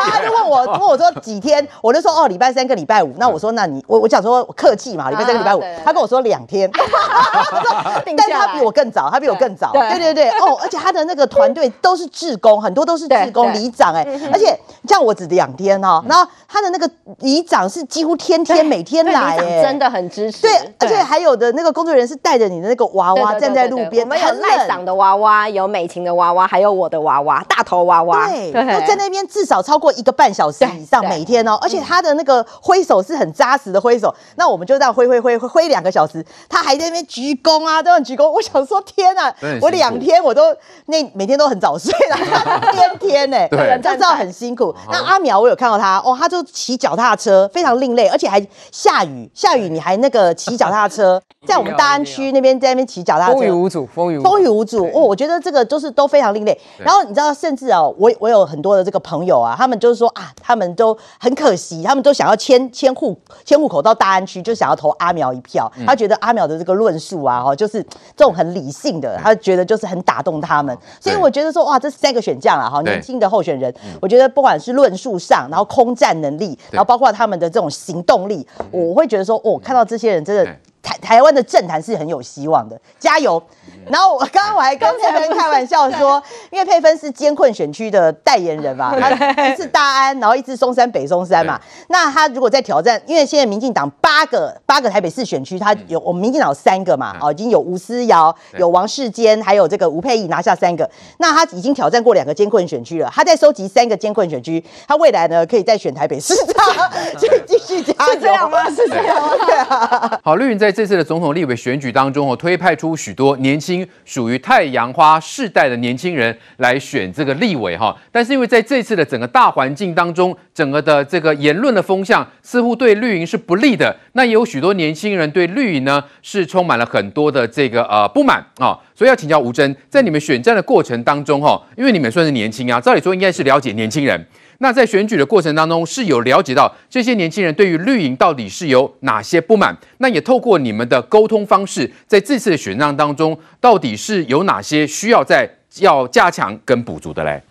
[0.00, 1.66] 他就问我问我说几天？
[1.82, 3.12] 我就说哦，礼拜三跟礼拜五。
[3.18, 5.62] 那我说那你我我讲说客气嘛，礼拜三跟礼拜五。
[5.84, 6.70] 他跟我说两天。
[8.16, 9.72] 但是他比我更早，他比我更早。
[9.72, 14.58] 对对对 哦，而且他的那个团队都是志工，很多都是志工里长哎，而且
[14.88, 16.88] 像我只两天哦，然后他的那个
[17.20, 20.42] 里长是几乎天天每天来，真的很支持。
[20.42, 21.54] 对，而且还有的。
[21.54, 40.54] 那个工作人员是带着你的那个娃娃站在路边，我们有赖嗓的娃娃，有美琴的娃娃，还有我的娃娃，大头娃娃，对，都在那边至少超过一个半小时以上，每天哦，而且他的那个挥手是很扎实的挥手，那我们就这样挥挥挥挥挥两个小时，他还在那边鞠躬啊，这样鞠躬，我想说天啊，我两天我都
[40.86, 42.16] 那每天都很早睡了，
[42.72, 44.74] 天天呢，对，就知道很辛苦。
[44.90, 51.20] 那阿苗我有看到他哦，他就骑脚踏车，非常另类，而且还下雨，下雨你还那个骑脚踏车。
[51.44, 54.82] 在我们大安区那边，在那边骑脚踏车，风雨无阻，风雨风雨无阻。
[54.94, 56.58] 哦，我觉得这个就是都非常另类。
[56.78, 65.70] 然后你知道，甚至哦，我我有很多的这个朋友啊，他们就是说啊，他们都很可惜，他们都想要迁迁户迁户口到大安区，就想要投阿苗一票。
[65.86, 67.82] 他觉得阿苗的这个论述啊，哦，就是
[68.16, 70.74] 这种很理性的，他觉得就是很打动他们。
[70.98, 80.56] 所以我觉得说，哇，这三个选项啊，哈，年轻的候选人，我觉得不管是论述上，然后空战能力，然后包括他们的这种行动力，我会觉得说，哦，看到这些人真的。
[80.84, 83.42] 台台湾的政坛是很有希望的，加油！
[83.86, 91.58] 然后我刚刚我还跟佩芬开玩笑说， 因为佩芬是艰困选区的代言人嘛，他一次大安，然后一次松山北松山嘛。
[91.88, 100.88] 那他如果在挑战，因为现在民进党八个八个台北市选区，他有我们民进党有三个嘛，哦，已经有吴思瑶、有王世坚，还有这个吴佩仪拿下三个。
[101.18, 108.12] 那他已经挑战过两个艰困选区了，他在收集三个艰困选区，他未来呢可以再选台北市长，继 继续加油。
[108.12, 108.68] 是这样吗？
[108.68, 109.30] 是这样吗？
[109.46, 110.20] 对啊。
[110.22, 110.73] 好，绿云在。
[110.74, 117.96] 这次的总统立委选举当中，哦，推派出许多年轻、属于太阳花世代的年轻人来选这个立委，哈。
[118.10, 123.96] 但是因为在这次的整个大环境当中，整个的这个言论的风向似乎对绿营是不利的。
[124.12, 128.76] 那也有许多年轻人对绿营呢是充满了很多的这个呃不满啊。
[128.94, 134.26] 所以要请教吴峥，在你们选战的过程当中，哈，因为你们算是年轻啊，照理说应该是了解年轻人。
[134.58, 139.76] 那在选举的过程当中，是有了解到这些年轻人对于绿营到底是有哪些不满？
[139.98, 145.48] 那也透过你们的沟通方式，在这次的选战当中，到底是有哪些需要再
[145.80, 147.42] 要加强跟补足的嘞？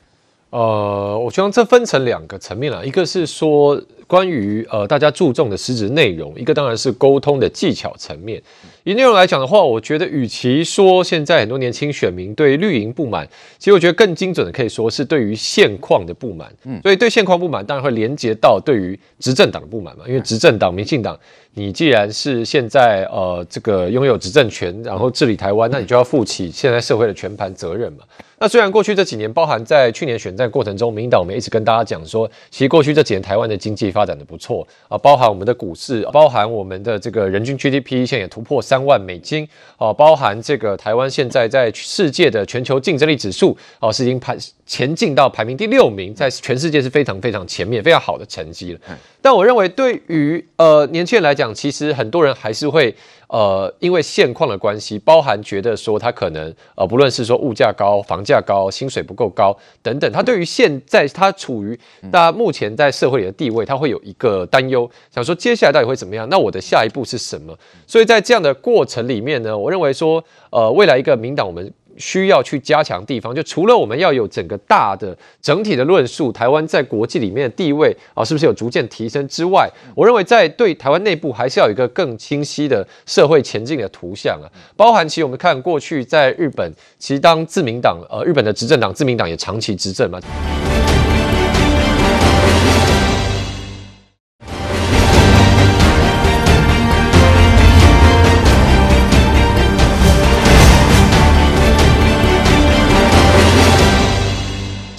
[0.49, 8.41] 呃，我希望这分成两个层面了，一个是说关于呃大家注重的实质内容，一个当然是沟通的技巧层面。
[8.83, 16.53] 以内容来讲的话，我觉得与其说现在很多年轻选民对绿营不满，其实我觉得更精准的可以说是对于现况的不满。
[16.65, 21.17] 嗯，所以对现况不满，当然会连接到对于执政党的不满嘛，因为执政党民进党。
[21.55, 27.99] 你既然是现在呃这个拥有执政权，然后治理台湾，那你就要负起现在社会的全盘责任嘛。
[28.43, 48.79] 那虽然过去这几年，包含在去年选战过程中，民进党我们一直跟大家讲说，其实过去这几年台湾的经济发展的不错啊，包含我们的股市，包含我们的这个人均 GDP 现在也突破三万美金啊，包含这个台湾现在在世界的全球竞争力指数哦，是已经排前进到排名第六名，在全世界是非常非常前面，非常好的成绩了。
[49.21, 52.95] 但我认为对于呃年轻人来讲，其实很多人还是会。
[53.29, 61.75] 呃，因为现况的关系，包含觉得说他可能呃，不论是说物价高、房价高、薪水不够高等等，他对于现在他处于
[62.11, 66.29] 大家目前在社会里的地位，他会有一个担忧，想说接下来到底会怎么样？
[66.29, 67.57] 那我的下一步是什么？
[67.87, 71.73] 所以在这样的过程里面呢，我认为说，呃，未来一个民党我们。
[71.97, 90.19] 需要去加强地方，就除了我们要有整个大的整体的论述，台湾在国际里面的地位啊，是不是有逐渐提升之外，我认为在对台湾内部还是要有一个更清晰的社会前进的图像啊，包含其实我们看过去在日本，其实当自民党呃日本的执政党自民党也长期执政嘛。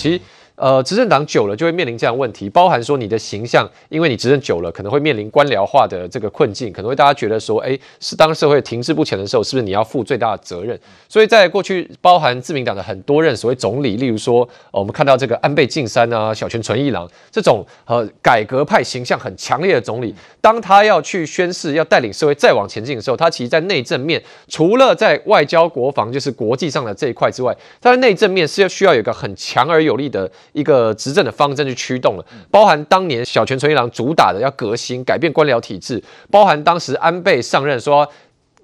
[0.05, 0.21] 其实。
[0.57, 10.79] 呃，执政党久了就会面临这样的问题，包含说你的形象，因为你执政久了，可能会面临官僚化的这个困境，可能会大家觉得说，哎，是当社会停滞不前的时候，是不是你要负最大的责任？
[11.09, 30.31] 所以在过去，包含自民党的很多任所谓总理，例如说，呃，我们看到这个安倍晋三啊、小泉纯一郎这种呃改革派形象很强烈的总理，当他要去宣誓要带领社会再往前进的时候，他其实在内政面，除了在外交、国防，就是国际上的这一块之外，他的内政面是要需要有一个很强而有力的。
[30.55, 38.11] 一个执政的方针去驱动了，包含当年小泉纯一郎主打的要革新、改变官僚体制，包含当时安倍上任说。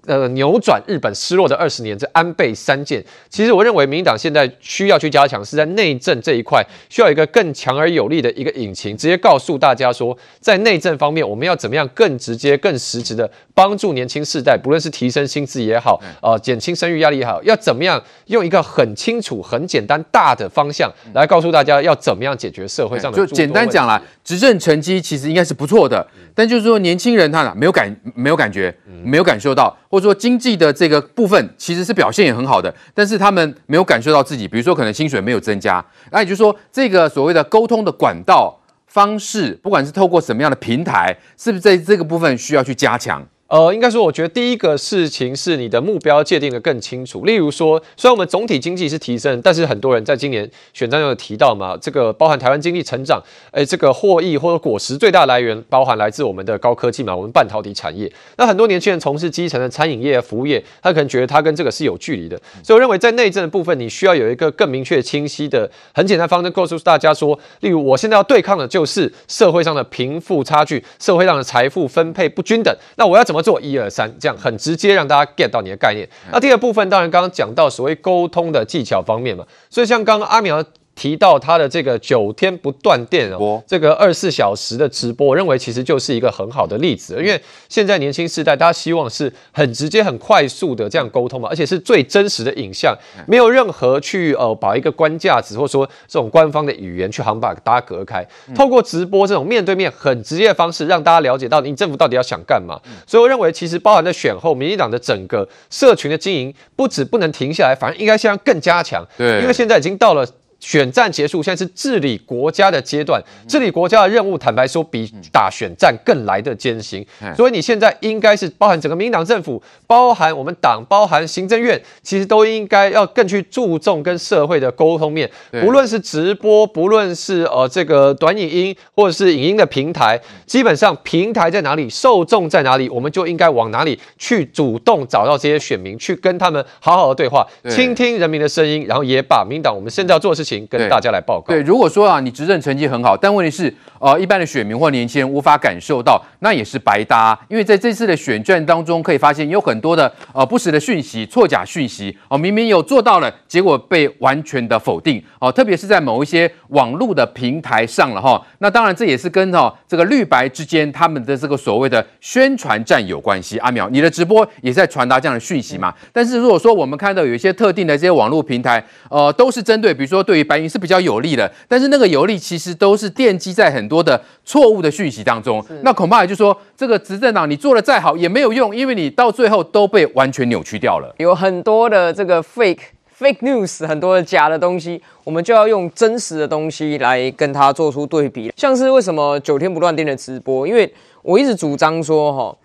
[0.06, 23.18] 呃，扭转日本失落的二十年，这安倍三件，其实我认为民进党现在需要去加强，是在内政这一块，需要一个更强而有力的一个引擎，直接告诉大家说，在内政方面，我们要怎么样更直接、更实质的帮助年轻世代，不论是提升薪资也好，呃，减轻生育压力也好，要怎么样用一个很清楚、很简单、大的方向来告诉大家，要怎么样解决社会上的。
[23.18, 29.76] 就简单讲啦，执政成绩其实应该是不错的，但就是说年轻人他呢没有感没有感觉，没有感受到。
[29.90, 43.26] 或者说经济的这个部分其实是表现也很好的，但是他们没有感受到自己，比如说可能薪水没有增加，那也就是说这个所谓的沟通的管道方式，不管是透过什么样的平台，是不是在这个部分需要去加强？
[43.50, 47.24] 呃，应该说，我觉得第一个事情是你的目标界定的更清楚。
[47.24, 58.08] 例如说，虽然我们总体经济是提升，但是很多人在今年选战中有提到嘛，这个包含台湾经济成长，哎，这个获益或者果实最大来源，包含来自我们的高科技嘛，我们半导体产业。
[58.36, 62.40] 那很多年轻人从事基层的餐饮业、服务业，他可能觉得他跟这个是有距离的。
[62.62, 73.39] 所以我认为在内政的部分，你需要有一个更明确、清晰的、很简单方针，告诉大家说，例如我现在要对抗的就是社会上的贫富差距、社会上的财富分配不均等，那我要怎么？
[73.42, 76.09] 做一二三，这样很直接让大家 get 到你的概念。
[76.33, 80.64] 那第二部分，当然刚刚讲到所谓沟通的技巧方面嘛，所以像刚刚阿苗。
[80.94, 87.14] 提到他的这个九天不断电哦，这个二十四小时的直播，我认为其实就是一个很好的例子。
[87.14, 92.94] 因为现在年轻世代，大家希望是很直接、很快速的这样沟通嘛，而且是最真实的影像，
[93.26, 98.26] 没有任何去呃把一个官架子或者说这种官方的语言去行把大家隔开。
[98.55, 102.79] 透过直播这种面对面很直接的方式，让大家了解到你政府到底要想干嘛。
[103.07, 109.03] 所以我认为，其实包含在选后，民进党的整个社群的经营，不止不能停下来，反而应该现在更加强。
[109.16, 110.26] 对，因为现在已经到了。
[110.61, 113.20] 选战结束，现在是治理国家的阶段。
[113.49, 117.05] 治理国家的任务，坦白说，比打选战更来的艰辛。
[117.35, 125.29] 所以你现在应该是包含整个民进党政府，包含我们党，包含行政院，其实都应该要更去注重跟社会的沟通面。
[125.51, 140.49] 不论是直播，不论是呃这个短影音，或者是影音的平台，基本上平台在哪里，受众在哪里，我们就应该往哪里去主动找到这些选民，去跟他们好好的对话，倾听人民的声音，然后也把民党我们现在要做的事情。
[140.50, 141.54] 情跟大家来报告。
[141.54, 147.38] 对，如果说啊，你执政成绩很好，但问题是，呃，一般的选民或年轻人无法感受到，那也是白搭啊。
[147.48, 155.52] 因为在这次的选战当中，可以发现有很多的呃不实的讯息、错假讯息哦，明明有做到了，结果被完全的否定哦。
[155.52, 158.40] 特别是在某一些网络的平台上了哈。
[158.58, 163.58] 那当然这也是跟哦这个绿白之间他们的这个所谓的宣传战有关系。
[163.58, 165.94] 阿苗，你的直播也在传达这样的讯息嘛？
[166.12, 175.64] 但是如果说我们看到有一些特定的这些网络平台，呃，都是针对，比如说对于白云是比较有利的，但是那个有利其实都是奠基在很多的错误的讯息当中。
[175.83, 181.14] 那恐怕也就是说，这个执政党你做的再好也没有用，因为你到最后都被完全扭曲掉了。
[181.18, 182.79] 有很多的这个 fake
[183.18, 188.53] fake news，很多的假的东西，我们就要用真实的东西来跟它做出对比。
[188.57, 190.66] 像是为什么九天不断电的直播？
[190.66, 190.90] 因为
[191.22, 192.57] 我一直主张说，哈，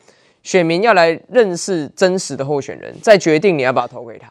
[0.43, 4.29] 选民要来认识真实的候选人，再决定你要不要投给他。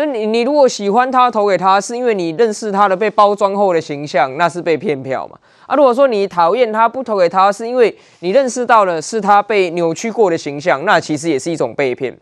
[0.00, 5.36] 那你你如果喜欢他，投给他，是因为你认识他的被包装后的形象，那是被骗票嘛？
[5.66, 12.16] 啊，如果说你讨厌他，不投给他，是因为你认识到了是他被扭曲过的形象，那其实也是一种被骗。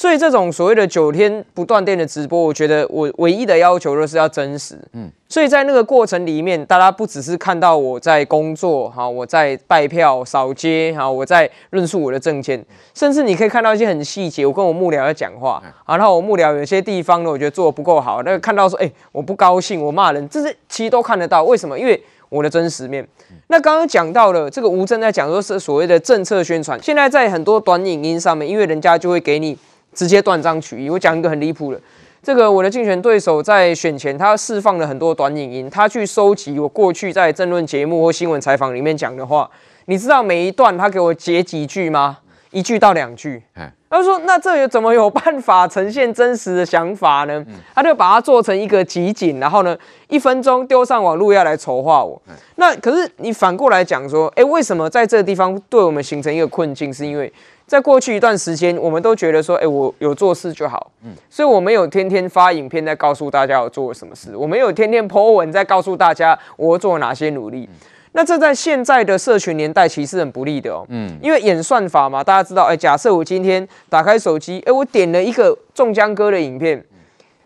[0.00, 4.74] 所以这种所谓的九天不断电的直播，我觉得我唯一的要求就是要真实。
[4.94, 14.46] 嗯，所以在那个过程里面，大家不只是看到我在工作，哈，我在拜票、扫街，哈，我在论述我的证件，甚至你可以看到一些很细节。
[14.46, 21.44] 我跟我幕僚在讲话，啊，然后我幕僚有些地方呢，我觉得做的不够好，那个看到说，哎，我不高兴，我骂人，这是其实都看得到。
[21.44, 21.78] 为什么？
[21.78, 23.06] 因为我的真实面。
[23.48, 29.58] 那刚刚讲到了这个吴正在讲说是所谓的政策宣传，现在在很多短影音上面，因为人家就会给你。
[29.92, 30.90] 直接断章取义。
[30.90, 31.80] 我讲一个很离谱的，
[32.22, 39.50] 这个我的竞选对手在选前，他释放了很多短影音，他去收集我过去在政论节目或新闻采访里面讲的话。
[39.86, 42.18] 你知道每一段他给我截几句吗？
[42.52, 43.42] 一句到两句。
[43.88, 49.76] 他说：“那这有怎么有办法呈现真实的想法呢？”他就把它做成一个集锦，然后呢，
[50.08, 52.20] 一分钟丢上网路要来筹划我。
[52.54, 56.94] 那可是你反过来讲说，诶，为什么在这个地方对我们形成一个困境？
[56.94, 57.32] 是因为
[57.70, 67.68] 在过去一段时间，我们都觉得说，哎、欸，我有做事就好，嗯，所以我没有天天发影片在告诉大家我做了什么事，我没有天天 po 文在告诉大家我做了哪些努力。
[67.70, 67.78] 嗯、
[68.10, 76.84] 那这在现在的社群年代其实很不利的哦，嗯，因为演算法嘛，大家知道，哎、欸，假设我今天打开手机，哎、欸，我点了一个中江哥的影片。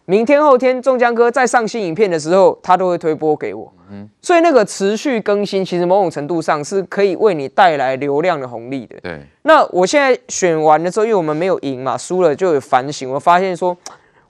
[0.06, 3.72] 明天后天，中江哥再上新影片的时候，他都会推播给我。
[3.90, 8.98] 嗯，所以那个持续更新，其实某种程度上是可以为你带来流量的红利的。
[9.02, 9.20] 对。
[9.42, 13.10] 那我现在选完的时候，因为我们没有赢嘛，输了就有反省。
[13.10, 13.76] 我发现说，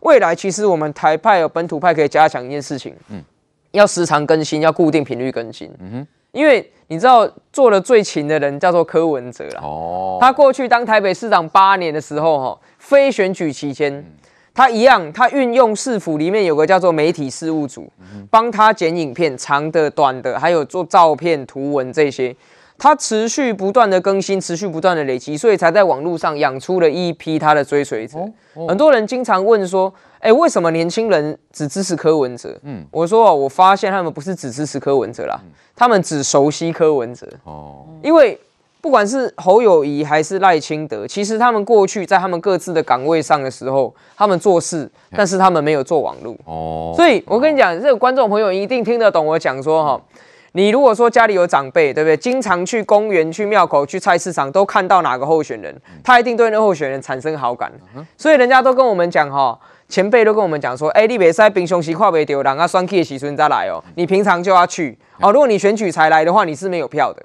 [0.00, 3.20] 未来其实我们台派有本土派可以加强一件事情，嗯，
[3.72, 5.68] 要时常更新，要固定频率更新。
[5.80, 6.06] 嗯哼。
[6.30, 9.60] 因为你知道做的最勤的人叫做柯文哲啦。
[9.62, 10.18] 哦。
[10.20, 13.92] 他过去当台北市长八年的时候，哈，非选举期间。
[13.92, 14.04] 嗯
[14.54, 17.90] 他一样，他运用市府里面有个叫做媒体事务组，
[18.30, 22.34] 帮他剪影片，长的、短的，还有做照片、图文这些。
[22.78, 28.18] 他持续不断的更新，持续不断的累积，所以才在网络上养出了一批他的追随者。
[28.18, 37.28] 哦哦、很多人经常问说：“哎，为什么年轻人只支持柯文哲？”嗯，我说我发现他们不是只支持柯文哲啦，嗯、他们只熟悉柯文哲。
[37.42, 38.38] 哦，因为。
[38.84, 46.38] 不管是侯友谊还是赖清德，其实他们过去在他们各自的岗位上的时候，他们做事，但是他们没有做网路。
[46.44, 50.02] 哦，所以我跟你讲，这个观众朋友一定听得懂我讲说哈，
[50.52, 52.14] 你如果说家里有长辈，对不对？
[52.14, 57.72] 经常去公园、去庙口、去菜市场，都看到哪个候选人，他一定对那候选人产生好感。
[58.18, 65.32] 所以人家都跟我们讲哈，前辈都跟我们讲说，哎，你别在平常时跨不到人啊，选举的时阵再来哦，你平常就要去哦。
[65.32, 67.22] 如果你选举才来的话，你是没有票的。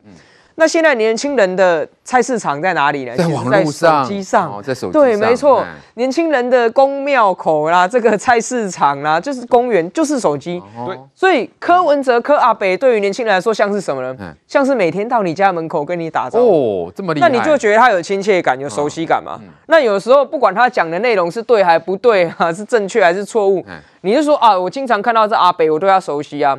[0.60, 3.16] 那现在年轻人的菜市场在哪里呢？
[3.16, 5.66] 在网络上，手机上，哦，在手机对，没错。
[5.94, 10.62] 年轻人的宫庙口啦，这个菜市场啦，就是公园，就是手机。
[10.86, 14.36] 对，所以柯文哲、柯阿北对于年轻人来说像是什么呢？
[14.48, 16.88] 像是每天到你家门口跟你打招呼。
[16.88, 17.30] 哦，这么厉害。
[17.30, 19.40] 那你就觉得他有亲切感，有熟悉感嘛？
[19.68, 23.66] 那有时候不管他讲的内容是对还不对啊，是正确还是错误，
[24.02, 26.58] 你就说啊，我经常看到这阿北，我对他熟悉啊。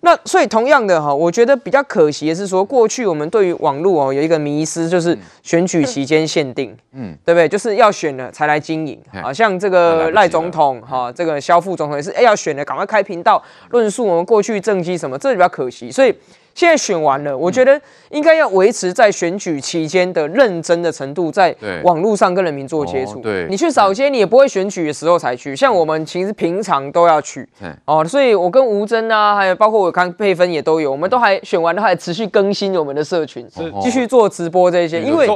[0.00, 7.48] 那所以同样的哈，我觉得比较可惜的是说，过去我们对于网络哦有一个迷失，就是选举期间限定，嗯，对不对？
[7.48, 15.90] 就是要选了才来经营，好像这个赖总统哈，这个肖副总统也是，哎，要选了赶快开频道论述我们过去政绩什么，这比较可惜。
[15.90, 16.14] 所以
[16.56, 23.20] 现在选完了，我觉得应该要维持在选举期间的认真的程度，在网络上跟人民做接触。
[23.20, 25.54] 对，你去扫街，你也不会选举的时候才去。
[25.54, 27.46] 像我们其实平常都要去。
[27.84, 33.46] 哦，所以我跟吴峥啊，还有包括我看佩芬也都有，我们都还选完了，还持续更新我们的社群，
[33.82, 35.28] 继续做直播这些，因为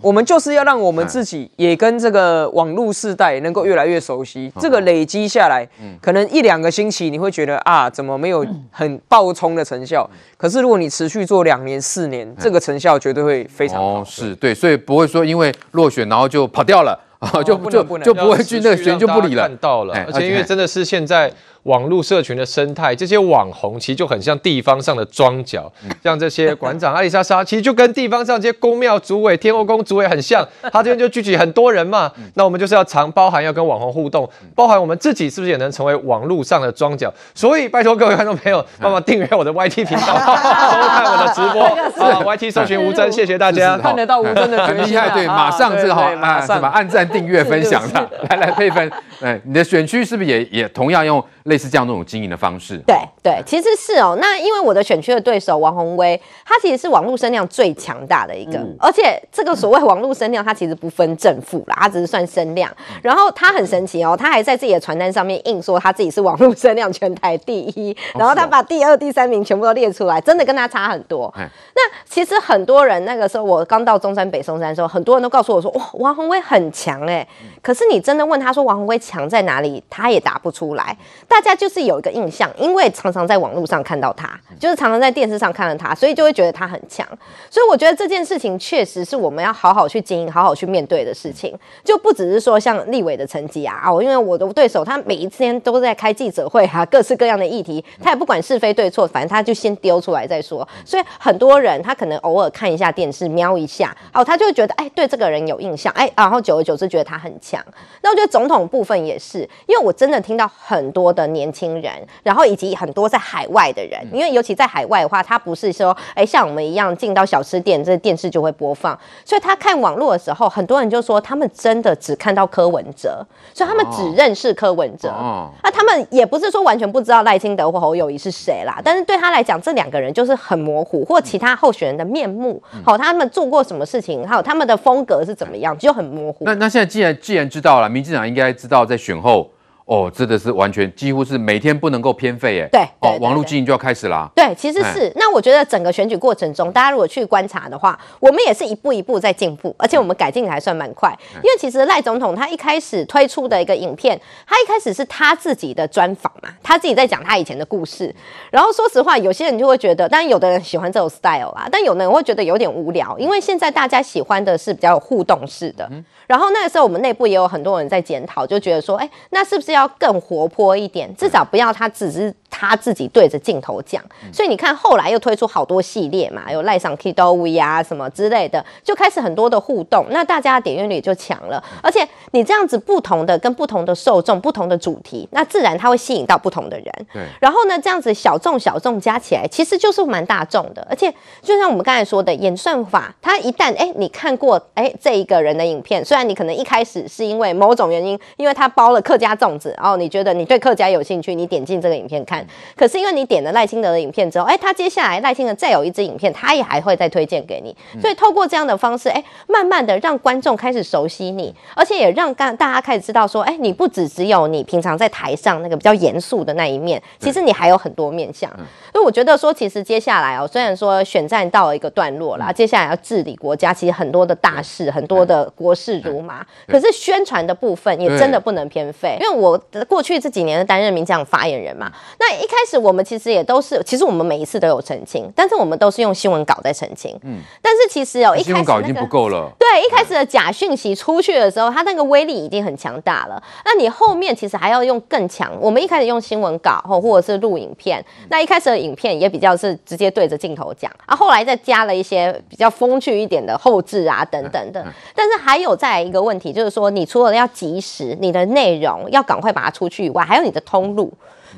[0.00, 4.52] 我们就是要让我们自己也跟这个网络世代能够越来越熟悉。
[4.58, 5.64] 这个累积下来，
[6.02, 10.10] 可能一两个星期你会觉得啊，怎么没有很爆冲的成效？
[10.36, 14.00] 可是如果你持续做两年、四年，这个成效绝对会非常好。
[14.00, 19.42] 哦，是对，所以不会说因为落选然后就跑掉了 啊，就就就不会去那个选就不理了。
[19.42, 21.32] 看到了，而且因为真的是现在。
[21.66, 25.70] 网络社群的生态，这些网红其实就很像地方上的庄脚，
[26.02, 32.10] 像这些馆长 阿里莎莎，其实就跟地方上这些公庙主委、天后宫主委很像，他这边就聚集很多人嘛。
[32.34, 37.12] 那我们就是要常包含要跟网红互动，包含我们自己是不是也能成为网络上的庄脚？
[37.34, 41.64] 所以拜托各位观众朋友，帮忙订阅我的 YT 频道， 收看我的直播
[42.06, 46.70] 啊！YT 社群吴真，谢谢大家，看得到吴真的很厉害，对，马上这个好啊，是吧？
[46.72, 48.90] 按赞、订阅、分享的，来来佩芬，
[49.20, 51.22] 哎，你的选区是不是也也同样用？
[51.44, 54.18] 类似这样这种经营的方式，对对，其实是哦。
[54.20, 62.68] 那因为我的选区的对手王宏威，他其实是网络声量最强大的一个，嗯、而且这个所谓网络声量，他其实不分正负啦，他只是算声量。
[63.00, 71.32] 然后他很神奇哦，他还在自己的传单上面硬说他自己是网络声量全台第一，然后他把第二、第三名全部都列出来，真的跟他差很多。
[71.36, 71.44] 嘿
[71.76, 77.24] 那其实很多人那个时候我刚到中山北松山的时候，很多人都告诉我说，哇，王宏威很强哎。
[77.62, 80.96] 可是你真的问他说王鸿薇强在哪里，他也答不出来。
[81.28, 84.28] 大家就是有一个印象，因为常常在网络上看到他，
[84.58, 87.06] 就是常常在电视上看到他，所以就会觉得他很强。
[87.48, 100.66] 所以我觉得这件事情确实是我们要好好去经营、好好去面对的事情，就不只是说像立委的成绩啊，哦，因为我的对手他每一天都在开记者会啊，各式各样的议题，他也不管是非对错，反正他就先丢出来再说。
[100.84, 107.62] 所以很多人他可能偶尔看一下电视，瞄一下，哦，他就会觉得哎，对这个人有印象，哎，然后久而久之觉得他很强。
[108.02, 111.66] 那我觉得总统部分也是，因为我真的听到很多的年轻。
[111.76, 111.92] 人，
[112.22, 125.08] 然后以及很多在海外的人，因为尤其在海外的话，他不是说，哎，像我们一样进到小吃店，这电视就会播放，所以他看网络的时候，很多人就说他们真的只看到柯文哲，所以他们只认识柯文哲。
[125.08, 136.44] 哦，那他们也不是说完全不知道赖清德或侯友谊是谁啦，但是对他来讲，这两个人就是很模糊，或其他候选人的面目，好，他们做过什么事情，还有他们的风格是怎么样，就很模糊。
[136.44, 139.50] 那那现在既然既然知道了，民进党应该知道在选后。
[139.86, 142.68] 哦，真的是完全几乎是每天不能够偏废哎。
[142.72, 144.28] 对，哦，网络经营就要开始啦。
[144.34, 145.12] 对，其实是。
[145.14, 151.16] 那我觉得整个选举过程中，大家如果去观察的话，我们也是一步一步在进步，而且我们改进的还算蛮快。
[151.36, 158.12] 因为其实赖总统他一开始推出的一个影片，他一开始是他自己的专访嘛，他自己在讲他以前的故事。
[158.50, 165.88] 然后说实话，有些人就会觉得，当然有的人喜欢这种 style 啦，但有的人会觉得有点无聊，因为现在大家喜欢的是比较有互动式的。
[166.26, 171.14] 然后那个时候我们内部也有很多人在检讨，就觉得说，哎，那是不是要更活泼一点？
[171.16, 172.34] 至少不要他只是。
[172.58, 174.02] 他自己对着镜头讲，
[174.32, 181.62] 所以你看后来又推出好多系列嘛，有赖上 Kido V 啊什么之类的，就开始很多的互动，那大家的点阅率就强了。
[181.82, 186.90] 而且你这样子不同的跟不同的受众、不同的主题，那自然它会吸引到不同的人。
[187.12, 187.22] 对。
[187.38, 190.86] 然后呢，这样子小众小众加起来，其实就是蛮大众的。
[190.88, 202.45] 而且就像我们刚才说的，演算法，它一旦哎你看过哎这一个人的影片，虽然你可能一开始是因为某种原因，因为他包了客家粽子，然后你觉得你对客家有兴趣，你点进这个影片看。
[202.76, 207.76] 可是因为你点了赖清德的影片之后，哎，他接下来赖清德再有一支影片，他也还会再推荐给你。
[208.00, 218.50] 所以透过这样的方式，哎，慢慢的让观众开始熟悉你，而且也让大大家开始知道说，哎，你不只只有你平常在台上那个比较严肃的那一面，其实你还有很多面向。
[218.92, 229.18] 所以我觉得说，其实接下来哦，虽然说选战到了一个段落了，接下来要治理国家，其实很多的大事，很多的国事如麻，可是宣传的部分也真的不能偏废。
[229.20, 232.76] 因为我过去这几年担任民进党发言人嘛，那一开始。
[232.76, 237.18] 我们其实也都是，其实我们每一次都有澄清，但是我们都是用新闻稿在澄清。
[237.24, 239.50] 嗯，但是其实哦，一开始、那个、新闻稿已经不够了。
[239.58, 243.42] 对，一开始的假讯息出去的时候，它那个威力已经很强大了。
[243.64, 245.50] 那你后面其实还要用更强。
[245.58, 254.84] 我们一开始用新闻稿或或者是录影片，那一开始的影片也比较是直接对着镜头讲啊，后来再加了一些比较风趣一点的后置啊等等的。
[255.14, 261.10] 但是还有再来一个问题，就是说你除了要及时，你的内容要赶快把它出去以外，还有你的通路。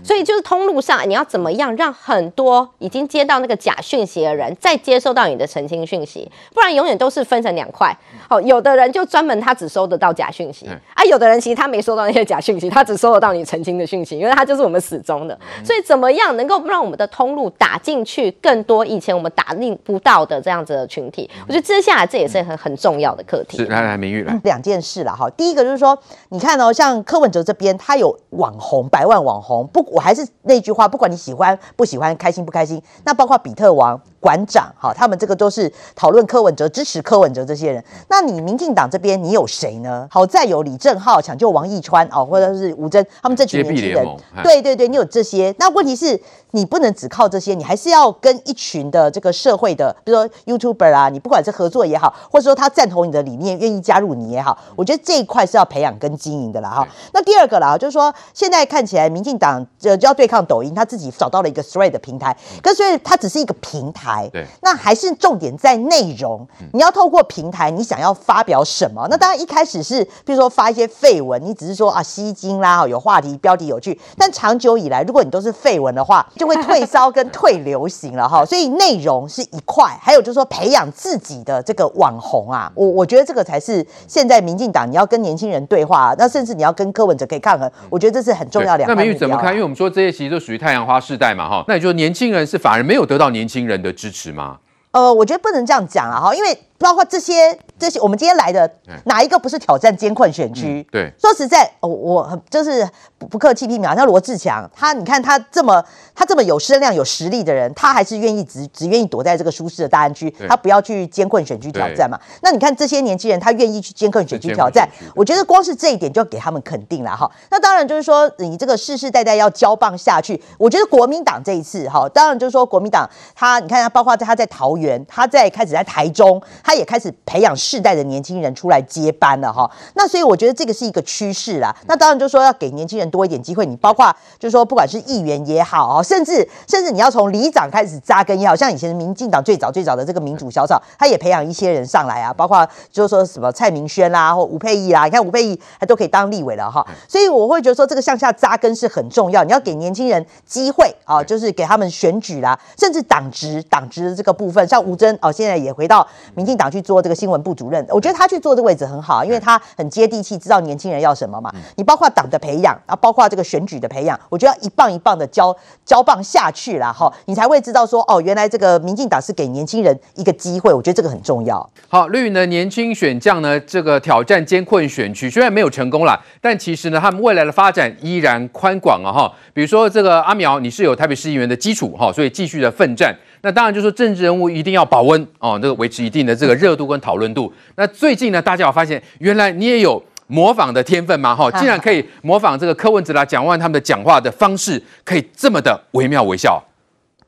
[0.03, 7.97] 所以就是通路上你要怎么样让很多已经接到那个假讯息的人再接收到你的澄清讯息，不然永远都是分成两块。
[8.29, 15.39] 哦，有的人就专门他只收得到假讯息，啊，有的人其实他没收到那些假讯息，他只收得到你澄清的讯息，因为他就是我们始终的。
[15.65, 21.29] 所以怎么样能够让我们的通路打进去更多以前我们打进不到的这样子的群体？
[21.47, 23.57] 我觉得接下来这也是很很重要的课题。
[23.57, 25.29] 是，来来，明玉来，两件事了哈。
[25.31, 34.01] 第一个就是说，你看哦，像柯文哲这边，他有网红百万网红，不，我还是那句话，不管你喜欢不喜欢，开心不开心，那包括比特王。
[34.21, 37.83] 馆长，哈，他们这个都是讨论柯文哲、支持柯文哲这些人。
[38.09, 40.07] 那你民进党这边你有谁呢？
[40.11, 44.07] 好在有李正浩抢救王义川哦，或者是吴峥，他们这群年轻人，
[44.43, 45.55] 对对对，你有这些。
[45.59, 56.89] 那问题是，你不能只靠这些，你还是要跟一群的这个社会的，比如说 YouTuber 啊，你不管是合作也好，或者说他赞同你的理念，愿意加入你也好，我觉得这一块是要培养跟经营的啦，哈。
[57.13, 64.09] 那第二个啦，就是说现在看起来民进党就要对抗抖音，他自己找到了一个 Thread 的平台，可是所以它只是一个平台。
[64.33, 66.47] 对，那还是重点在内容。
[66.73, 69.07] 你要透过平台，你想要发表什么？
[69.11, 73.99] 那当然一开始是，比如说发一些废文，你只是说啊吸睛啦，有话题，标题有趣。
[74.17, 78.45] 但长久以来，如果你都是废文的话，就会退烧跟退流行了哈。
[78.47, 88.85] 所以内容是一块，还有就是说培养自己的这个网红啊，我我觉得这个才是现在民进党你要跟年轻人对话，那甚至你要跟柯文哲可以抗衡，我觉得这是很重要的。
[88.87, 89.53] 那美玉怎么看？
[89.53, 91.65] 因为我们说这些其实都属于太阳花世代嘛哈。
[91.69, 94.61] 那也就是年轻人是反而没有得到年轻人的支持吗？
[94.93, 97.59] 呃，我觉得不能这样讲啊哈，因为包括这些。
[97.79, 98.69] 这些我们今天来的
[99.05, 100.81] 哪一个不是挑战艰困选区？
[100.81, 102.85] 嗯、对，说实在，哦、我很就是
[103.17, 103.95] 不不客气批评啊。
[103.95, 105.81] 像罗志强，他你看他这么
[106.13, 112.19] 他这么有声量、有实力的人，他还是愿意只只愿意躲在这个舒适的大安区，他不要去艰困选区挑战嘛。
[112.43, 117.31] 那你看这些年轻人，他愿意去艰困选区挑战，我觉得光是这一点就要给他们肯定了哈。
[117.53, 127.49] 那当然就是说，你这个世世代代要交棒下去，我觉得国民党这一次哈，当然就是说国民党他你看他包括在他在桃园，他在开始在台中，他也开始培养。
[127.57, 131.75] 世代的年轻人出来接班了哈，那所以我觉得这个是一个趋势啦。
[131.87, 146.87] 那当然就是说要给年轻人多一点机会，你包括就是说不管是议员也好，甚至甚至你要从里长开始扎根也好，像以前的民进党最早最早的这个民主小草，他也培养一些人上来啊，包括就是说什么蔡明轩啦或吴沛忆啦，你看吴沛忆还都可以当立委了哈。
[147.09, 157.55] 所以我会觉得说这个向下扎根是很重要，你要给年轻人机会啊，就是给他们选举啦，甚至党职党职的这个部分，像吴征哦，现在也回到民进党去做这个新闻部。
[157.59, 161.53] 主任，我觉得他去做这个位置很好，因为他很接地气，知道年轻人要什么嘛。
[161.75, 165.53] 你包括党的培养，啊，包括这个选举的培养，我觉得要一棒一棒的交
[165.85, 171.69] 交棒下去了哈，你才会知道说哦，原来这个民进党是给年轻人一个机会，我觉得这个很重要。
[171.89, 179.33] 好，绿营的年轻选将呢，这个挑战艰困选区虽然没有成功了，但其实呢，他们未来的发展依然宽广啊哈。
[179.53, 183.13] 比如说这个阿苗，你是有台北市议员的基础哈，所以继续的奋战。
[183.43, 187.53] 那当然就是说政治人物一定要保温哦，那个维持一定的这个热度跟讨论度。
[187.77, 191.35] 那最近呢，大家有发现原来你也有模仿的天分吗？
[191.35, 196.63] 哈，竟然可以模仿这个柯文哲啦、蒋万他们的讲话的方式，可以这么的惟妙惟肖。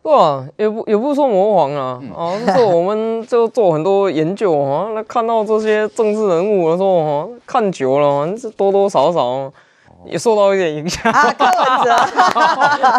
[0.02, 9.52] 哇，也不也不是说模仿啊，啊，是我们就做很多研究啊，那看到这些政治人物的时候哈，看久了，是多多少少。
[10.04, 11.12] 也受到一点影响。
[11.12, 11.94] 啊，柯文哲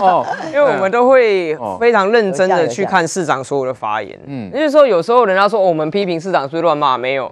[0.02, 7.32] 哦，因为我们都会非常认真的去看市长所有的发言，嗯，就是说有时候人家说我们批评市长是乱骂，没有。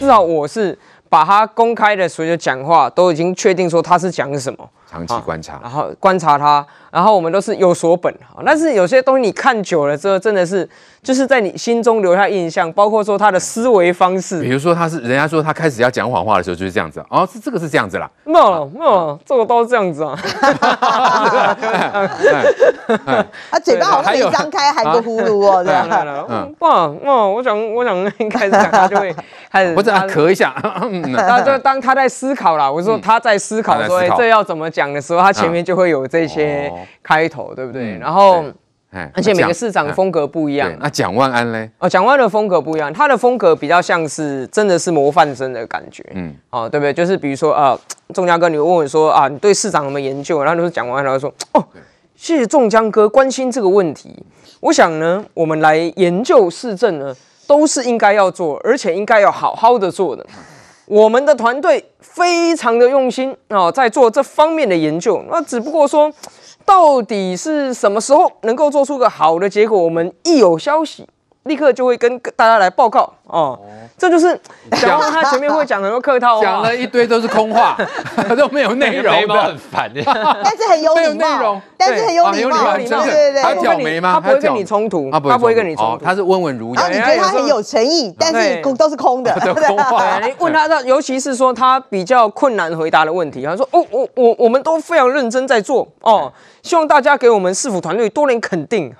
[0.00, 0.78] 至少我是
[1.10, 4.66] 把他公开的所有讲话都已经确定说他是讲什么。
[4.90, 10.68] 长期观察，然后观察他，然后我们都是有所本哈，但是有些东西你看久了之后，真的是
[11.02, 14.40] 就是在你心中留下印象，包括说他的思维方式。
[14.42, 18.10] 比如说他是人家说他开始要讲谎话的时候就是这样子，哦，是这个是这样子啦。
[18.24, 20.18] 没有没有，这个都是这样子啊。
[23.50, 25.86] 他嘴巴好像没张开，含个葫芦哦，这样。
[26.28, 29.14] 嗯，哇哇，我想我想开始讲，他就会
[29.50, 30.54] 开始，我只要咳一下，
[31.16, 32.70] 他就当他在思考啦。
[32.70, 34.92] 我说他在思考，说哎，这要怎么讲？
[34.92, 36.72] 的时候，他前面就会有这些
[37.02, 37.98] 开头，对不对？
[37.98, 38.44] 然后，
[39.12, 40.72] 而且每个市长的风格不一样。
[40.80, 41.68] 那蒋万安呢？
[41.78, 46.02] 哦，蒋万安的风格不一样，他的风格比较像是真的是模范生的感觉。
[46.14, 46.92] 嗯，哦，对不对？
[46.92, 47.78] 就是比如说啊，
[48.14, 50.42] 仲江哥，你问我说啊，你对市长有没有研究？
[50.42, 51.64] 然后就是蒋万安，他说哦，
[52.14, 54.24] 谢谢仲江哥关心这个问题。
[54.60, 57.14] 我想呢，我们来研究市政呢，
[57.46, 60.24] 都是应该要做，而且应该要好好的做的。
[60.88, 65.22] 我们的团队非常的用心啊，在做这方面的研究。
[65.30, 66.10] 那只不过说，
[66.64, 69.78] 到底是什么时候能够做出个好的结果？
[69.78, 71.06] 我们一有消息，
[71.48, 73.58] 立刻就会跟大家来报告哦。
[73.96, 74.38] 这就是
[74.80, 77.76] 讲话他前面会讲很多客套话，讲了一堆都是空话，
[78.38, 79.90] 都没有内容，很烦。
[79.96, 81.08] 但是很有内
[81.40, 84.12] 容，但是很有礼貌，对对对，他挑眉吗？
[84.12, 86.88] 他不会跟你冲突，他不会跟你冲突，他是温文儒雅。
[86.88, 89.34] 你觉得他很有诚意，但是都是空的，
[89.66, 90.20] 空话。
[90.20, 96.32] 你问他，尤其是说他比较困难回答的问题，他说：“哦，我我我们都非常认真在做哦，
[96.62, 98.94] 希望大家给我们市府团队多点肯定。”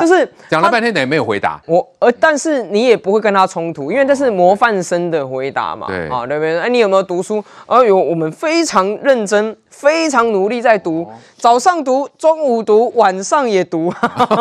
[0.00, 1.55] 就是讲了半天，等于没有回答。
[1.66, 5.86] 我呃，但是你也不会跟他冲突，因为这是模范生的回答嘛。
[5.86, 6.58] 对啊，对不对？
[6.60, 7.42] 哎，你有没有读书？
[7.66, 13.92] 哎呦，我们非常认真，非常努力在读，早上读，中午读，晚上也读，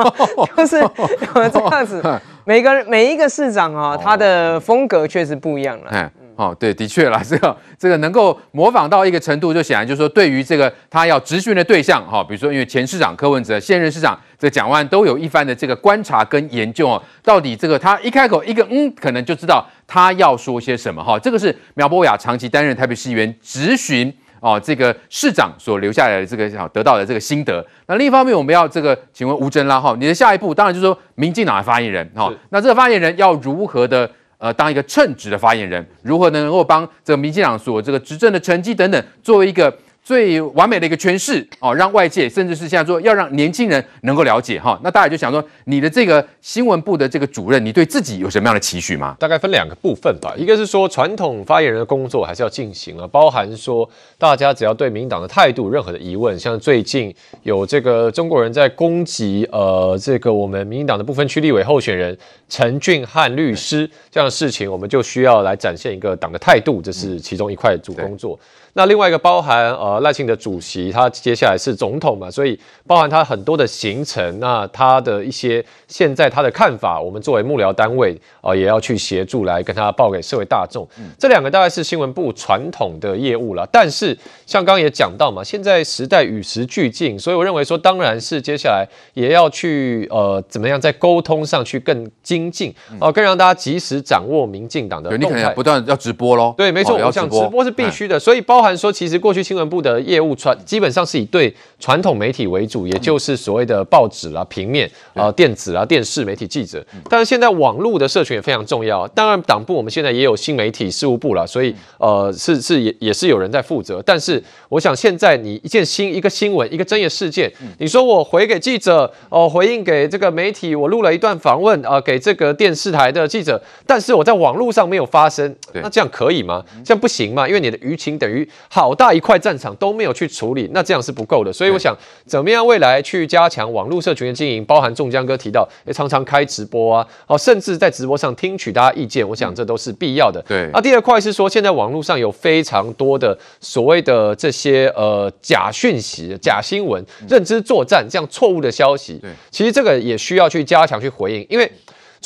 [0.58, 0.90] 就是有
[1.50, 2.04] 这样子。
[2.44, 6.12] 每个每一个市长啊，他的风格确实不一样了。
[6.36, 21.18] 哦，对，的确啦， 这个这个能够模仿到一个程度，就显然就是说，对于这个他要质询的对象，哈，比如说因为前市长柯文哲、现任市长这蒋万安都有一番的这个观察跟研究哦，到底这个他一开口一个嗯，可能就知道他要说些什么哈。
[21.18, 27.66] 这个是苗博雅长期担任台北市议员质询哦，这个市长所留下来的这个得到的这个心得。
[27.88, 34.12] 那另一方面，我们要这个请问吴真啦哈，你的下一步当然就是说民进党的发言人哈，那这个发言人要如何的？
[34.38, 39.76] 呃，当一个称职的发言人，如何能够帮这个民进党所这个执政的成绩等等，作为一个
[40.06, 49.16] 最完美的一个诠释哦，让外界甚至是现在说要让年轻人能够了解哈，那大家就想说，你的这个新闻部的这个主任，你对自己有什么样的期许吗？
[49.20, 53.90] 大概分两个部分吧，一个是说传统发言人的工作还是要进行啊，包含说
[54.20, 62.16] 大家只要对民党的态度任何的疑问，像最近有这个中国人在攻击呃这个我们民进党的部分区立委候选人。
[62.48, 68.40] 陈俊翰律师这样的事情，我们就需要来展现一个党的态度，这是其中一块主工作。
[68.78, 80.86] 那另外一个包含呃赖清德主席，他接下来是总统嘛，所以包含他很多的行程，那他的一些现在他的看法，我们作为幕僚单位啊、呃，也要去协助来跟他报给社会大众。
[81.00, 83.66] 嗯、这两个大概是新闻部传统的业务了。
[83.72, 84.14] 但是
[84.46, 95.26] 像刚刚也讲到嘛，现在时代与时俱进，所以我认为说，当然是接下来也要去呃怎么样在沟通上去更精进哦、呃，更让大家及时掌握民进党的动态。
[95.26, 96.54] 你可能不断要直播喽？
[96.58, 98.65] 对，没错，我想直播是必须的，所以包。
[98.78, 106.82] 说，其实过去新闻部的业务传基本上是以对传统媒体为主，也就是所谓的报纸啦、平面啊、电子啦、电视媒体记者。
[107.10, 109.06] 但是现在网络的社群也非常重要。
[109.10, 114.02] 当然，党部我们现在也有新媒体事务部了，所以呃，是是也也是有人在负责。
[114.06, 126.64] 但是我想，现在你一件新一个新闻、一个争议事件，你说我回给记者哦，回应给这个媒体，我录了一段访问啊，给这个电视台的记者，但是我在网络上没有发声，那这样可以吗？
[126.84, 127.48] 这样不行吗？
[127.48, 128.48] 因为你的舆情等于。
[128.68, 131.52] 好大一块战场都没有去处理，那这样是不够的。
[131.52, 131.96] 所以我想，
[132.26, 140.44] 怎么样未来去加强网络社群的经营，包含仲江哥提到，也常常开直播啊，哦，甚至在直播上听取大家意见，我想这都是必要的。
[140.48, 140.70] 对。
[140.74, 151.72] 那第二块是说，现在网络上有非常多的所谓的这些呃假讯息、假新闻、认知作战这样错误的消息，对，其实这个也需要去加强去回应，因为。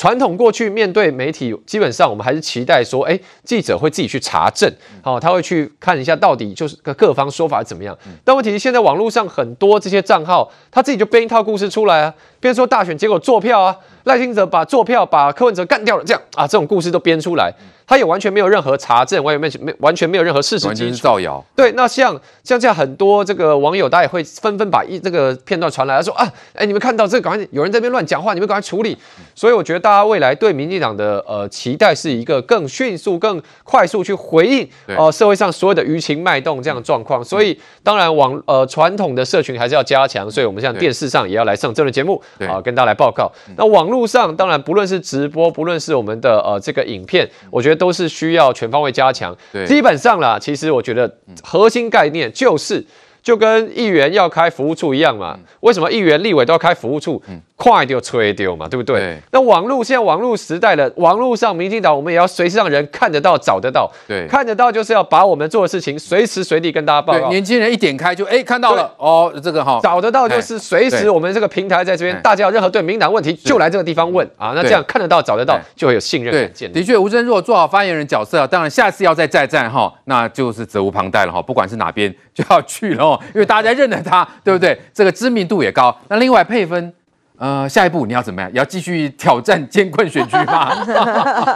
[0.00, 4.66] 传统过去面对媒体，基本上我们还是期待说，哎，记者会自己去查证，
[5.02, 7.94] 好，他会去看一下到底就是各各方说法怎么样。
[8.24, 17.52] 但问题是现在网络上很多这些账号，他自己就编一套故事出来啊，比如说大选结果坐票啊，赖清德把坐票把柯文哲干掉了，这样啊，这种故事都编出来。
[17.86, 21.44] 他也完全没有任何查证，完全没完全没有任何事实基础，完全是造谣。
[21.56, 26.24] 对，那像像这样很多这个网友，大家也会纷纷把一这个片段传来，他说啊，
[26.54, 28.96] 哎，你们看到这个，赶快有人在那边乱讲话，你们赶快处理。
[29.34, 37.24] 所以我觉得大家未来对民进党的呃期待是一个更迅速、更快速去回应呃社会上所有的舆情脉动这样的状况。
[37.24, 43.28] 所以当然网呃传统的社群还是要加强，所以我们像电视上也要来上这类节目啊，跟大家来报告。
[43.56, 47.80] 那网络上当然不论是直播，不论是我们的呃这个影片，我觉得。
[47.80, 49.34] 都是需要全方位加强。
[49.50, 51.10] 对，基本上啦，其实我觉得
[51.42, 52.84] 核心概念就是，
[53.22, 55.38] 就跟议员要开服务处一样嘛。
[55.60, 57.22] 为什么议员、立委都要开服务处？
[57.62, 58.98] 快丢吹丢嘛，对不对？
[58.98, 63.92] 对，那网络现在网络时代了，网络上民进党我们也要随时让人看得到、找得到。
[64.08, 67.28] 对，看得到就是要把我们做的事情随时随地跟大家报告。
[67.28, 69.78] 年轻人一点开就哎看到了哦，这个哈。
[69.82, 74.52] 找得到就是随时我们这个平台在这边，大家有任何对民进党问题就来这个地方问啊。
[74.56, 76.72] 那这样看得到、找得到就会有信任感建立。
[76.72, 81.42] 的确，吴峥如果做好发言人角色，当然下次要再再战哈，那就是责无旁贷了哈。
[81.42, 84.80] 不管是哪边就要去了，因为大家认得他，对不对？
[84.94, 85.94] 这个知名度也高。
[86.08, 86.94] 那另外配分。
[87.40, 88.50] 呃，下一步你要怎么样？
[88.52, 90.84] 也要继续挑战艰困选区吗？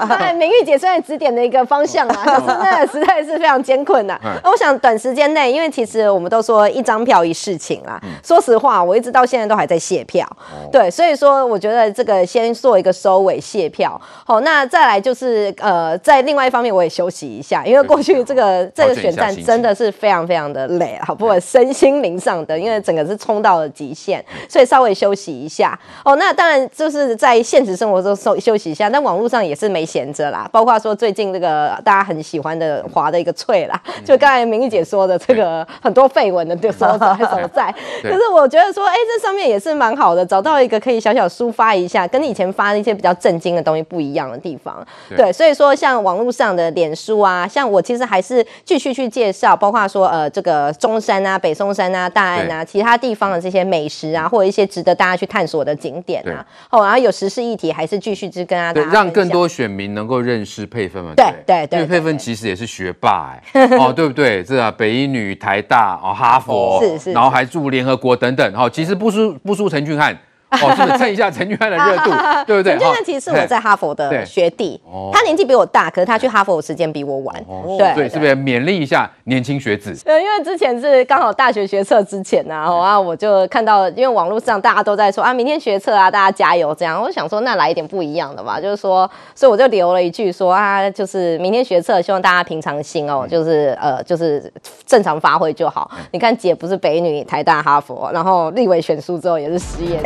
[0.08, 4.18] 当 然，明玉姐虽然指点了一个方向啊， 可是那实在是非常艰困呐。
[4.42, 8.00] 那我想短时间内，因为其实我们都说一张票一事情啦。
[8.24, 10.26] 说实话，我一直到现在都还在卸票。
[10.72, 14.00] 对，所以说我觉得这个先做一个收尾卸票。
[14.24, 25.73] 好，那再来就是呃，在另外一方面我也休息一下，因为过去这个这个选战真的是非常非常的累，好，不管身心灵上的，因为整个是冲到了极限，所以稍微休息一下。
[26.04, 30.48] 哦，那当然就是在现实生活中休休息一下，但网络上也是没闲着啦。
[30.52, 37.74] 包括说最近这个大家很喜欢的华的一个翠啦，就刚才明玉姐说的这个很多绯闻的所在所在。
[38.02, 44.86] 可是我觉得说，哎、欸，这上面也是蛮好的，找到一个可以小小抒发一下，跟你以前发的一些比较震惊的东西不一样的地方。
[45.16, 61.12] 对，所以说像网络上的脸书啊，像我其实还是继续去介绍，包括说呃这个中山啊、北松山啊、大安啊，其他地方的这些美食啊，或者一些值得大家去探索的景点啊，哦，然后有时事议题，还是继续之跟大家对，让更多选民能够认识佩芬嘛。
[61.16, 64.44] 对对对，因为佩芬其实也是学霸哎， 哦，对不对？
[64.44, 70.16] 是啊，北一女、台大、哦，哈佛，是是，然后还住联合国等等，哦，其实不输不输陈俊翰。
[70.62, 72.10] 哦，是不是蹭一下陈俊翰的热度，
[72.46, 72.72] 对不对？
[72.72, 74.80] 陈俊翰其实是我在哈佛的学弟，
[75.12, 77.44] 他年纪比我大，可是他去哈佛的时间比我晚。
[77.78, 79.94] 对，是不是勉励一下年轻学子？
[80.04, 87.00] 呃，因为之前是刚好大学学测之前呐，然后我就看到，因为网络上大家都在说啊，明天学测啊，大家加油这样。
[87.02, 94.52] 我想说，那来一点不一样的吧，就是说，所以我就留了一句说啊，就是明天学测，希望大家平常心哦，就是呃，就是
[94.86, 95.90] 正常发挥就好。
[96.12, 100.00] 你看姐不是北女、台大、哈佛，然后立委选书之后也是失业。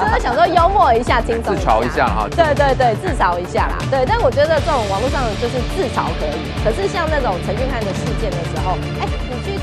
[0.00, 2.28] 就是想说幽默一下，轻松自嘲一下哈。
[2.30, 3.78] 对对对，自嘲一下啦。
[3.90, 9.60] 对，但我觉得这种网络上就是自嘲可以，可是像那种陈俊翰的事件的时候，哎，你去。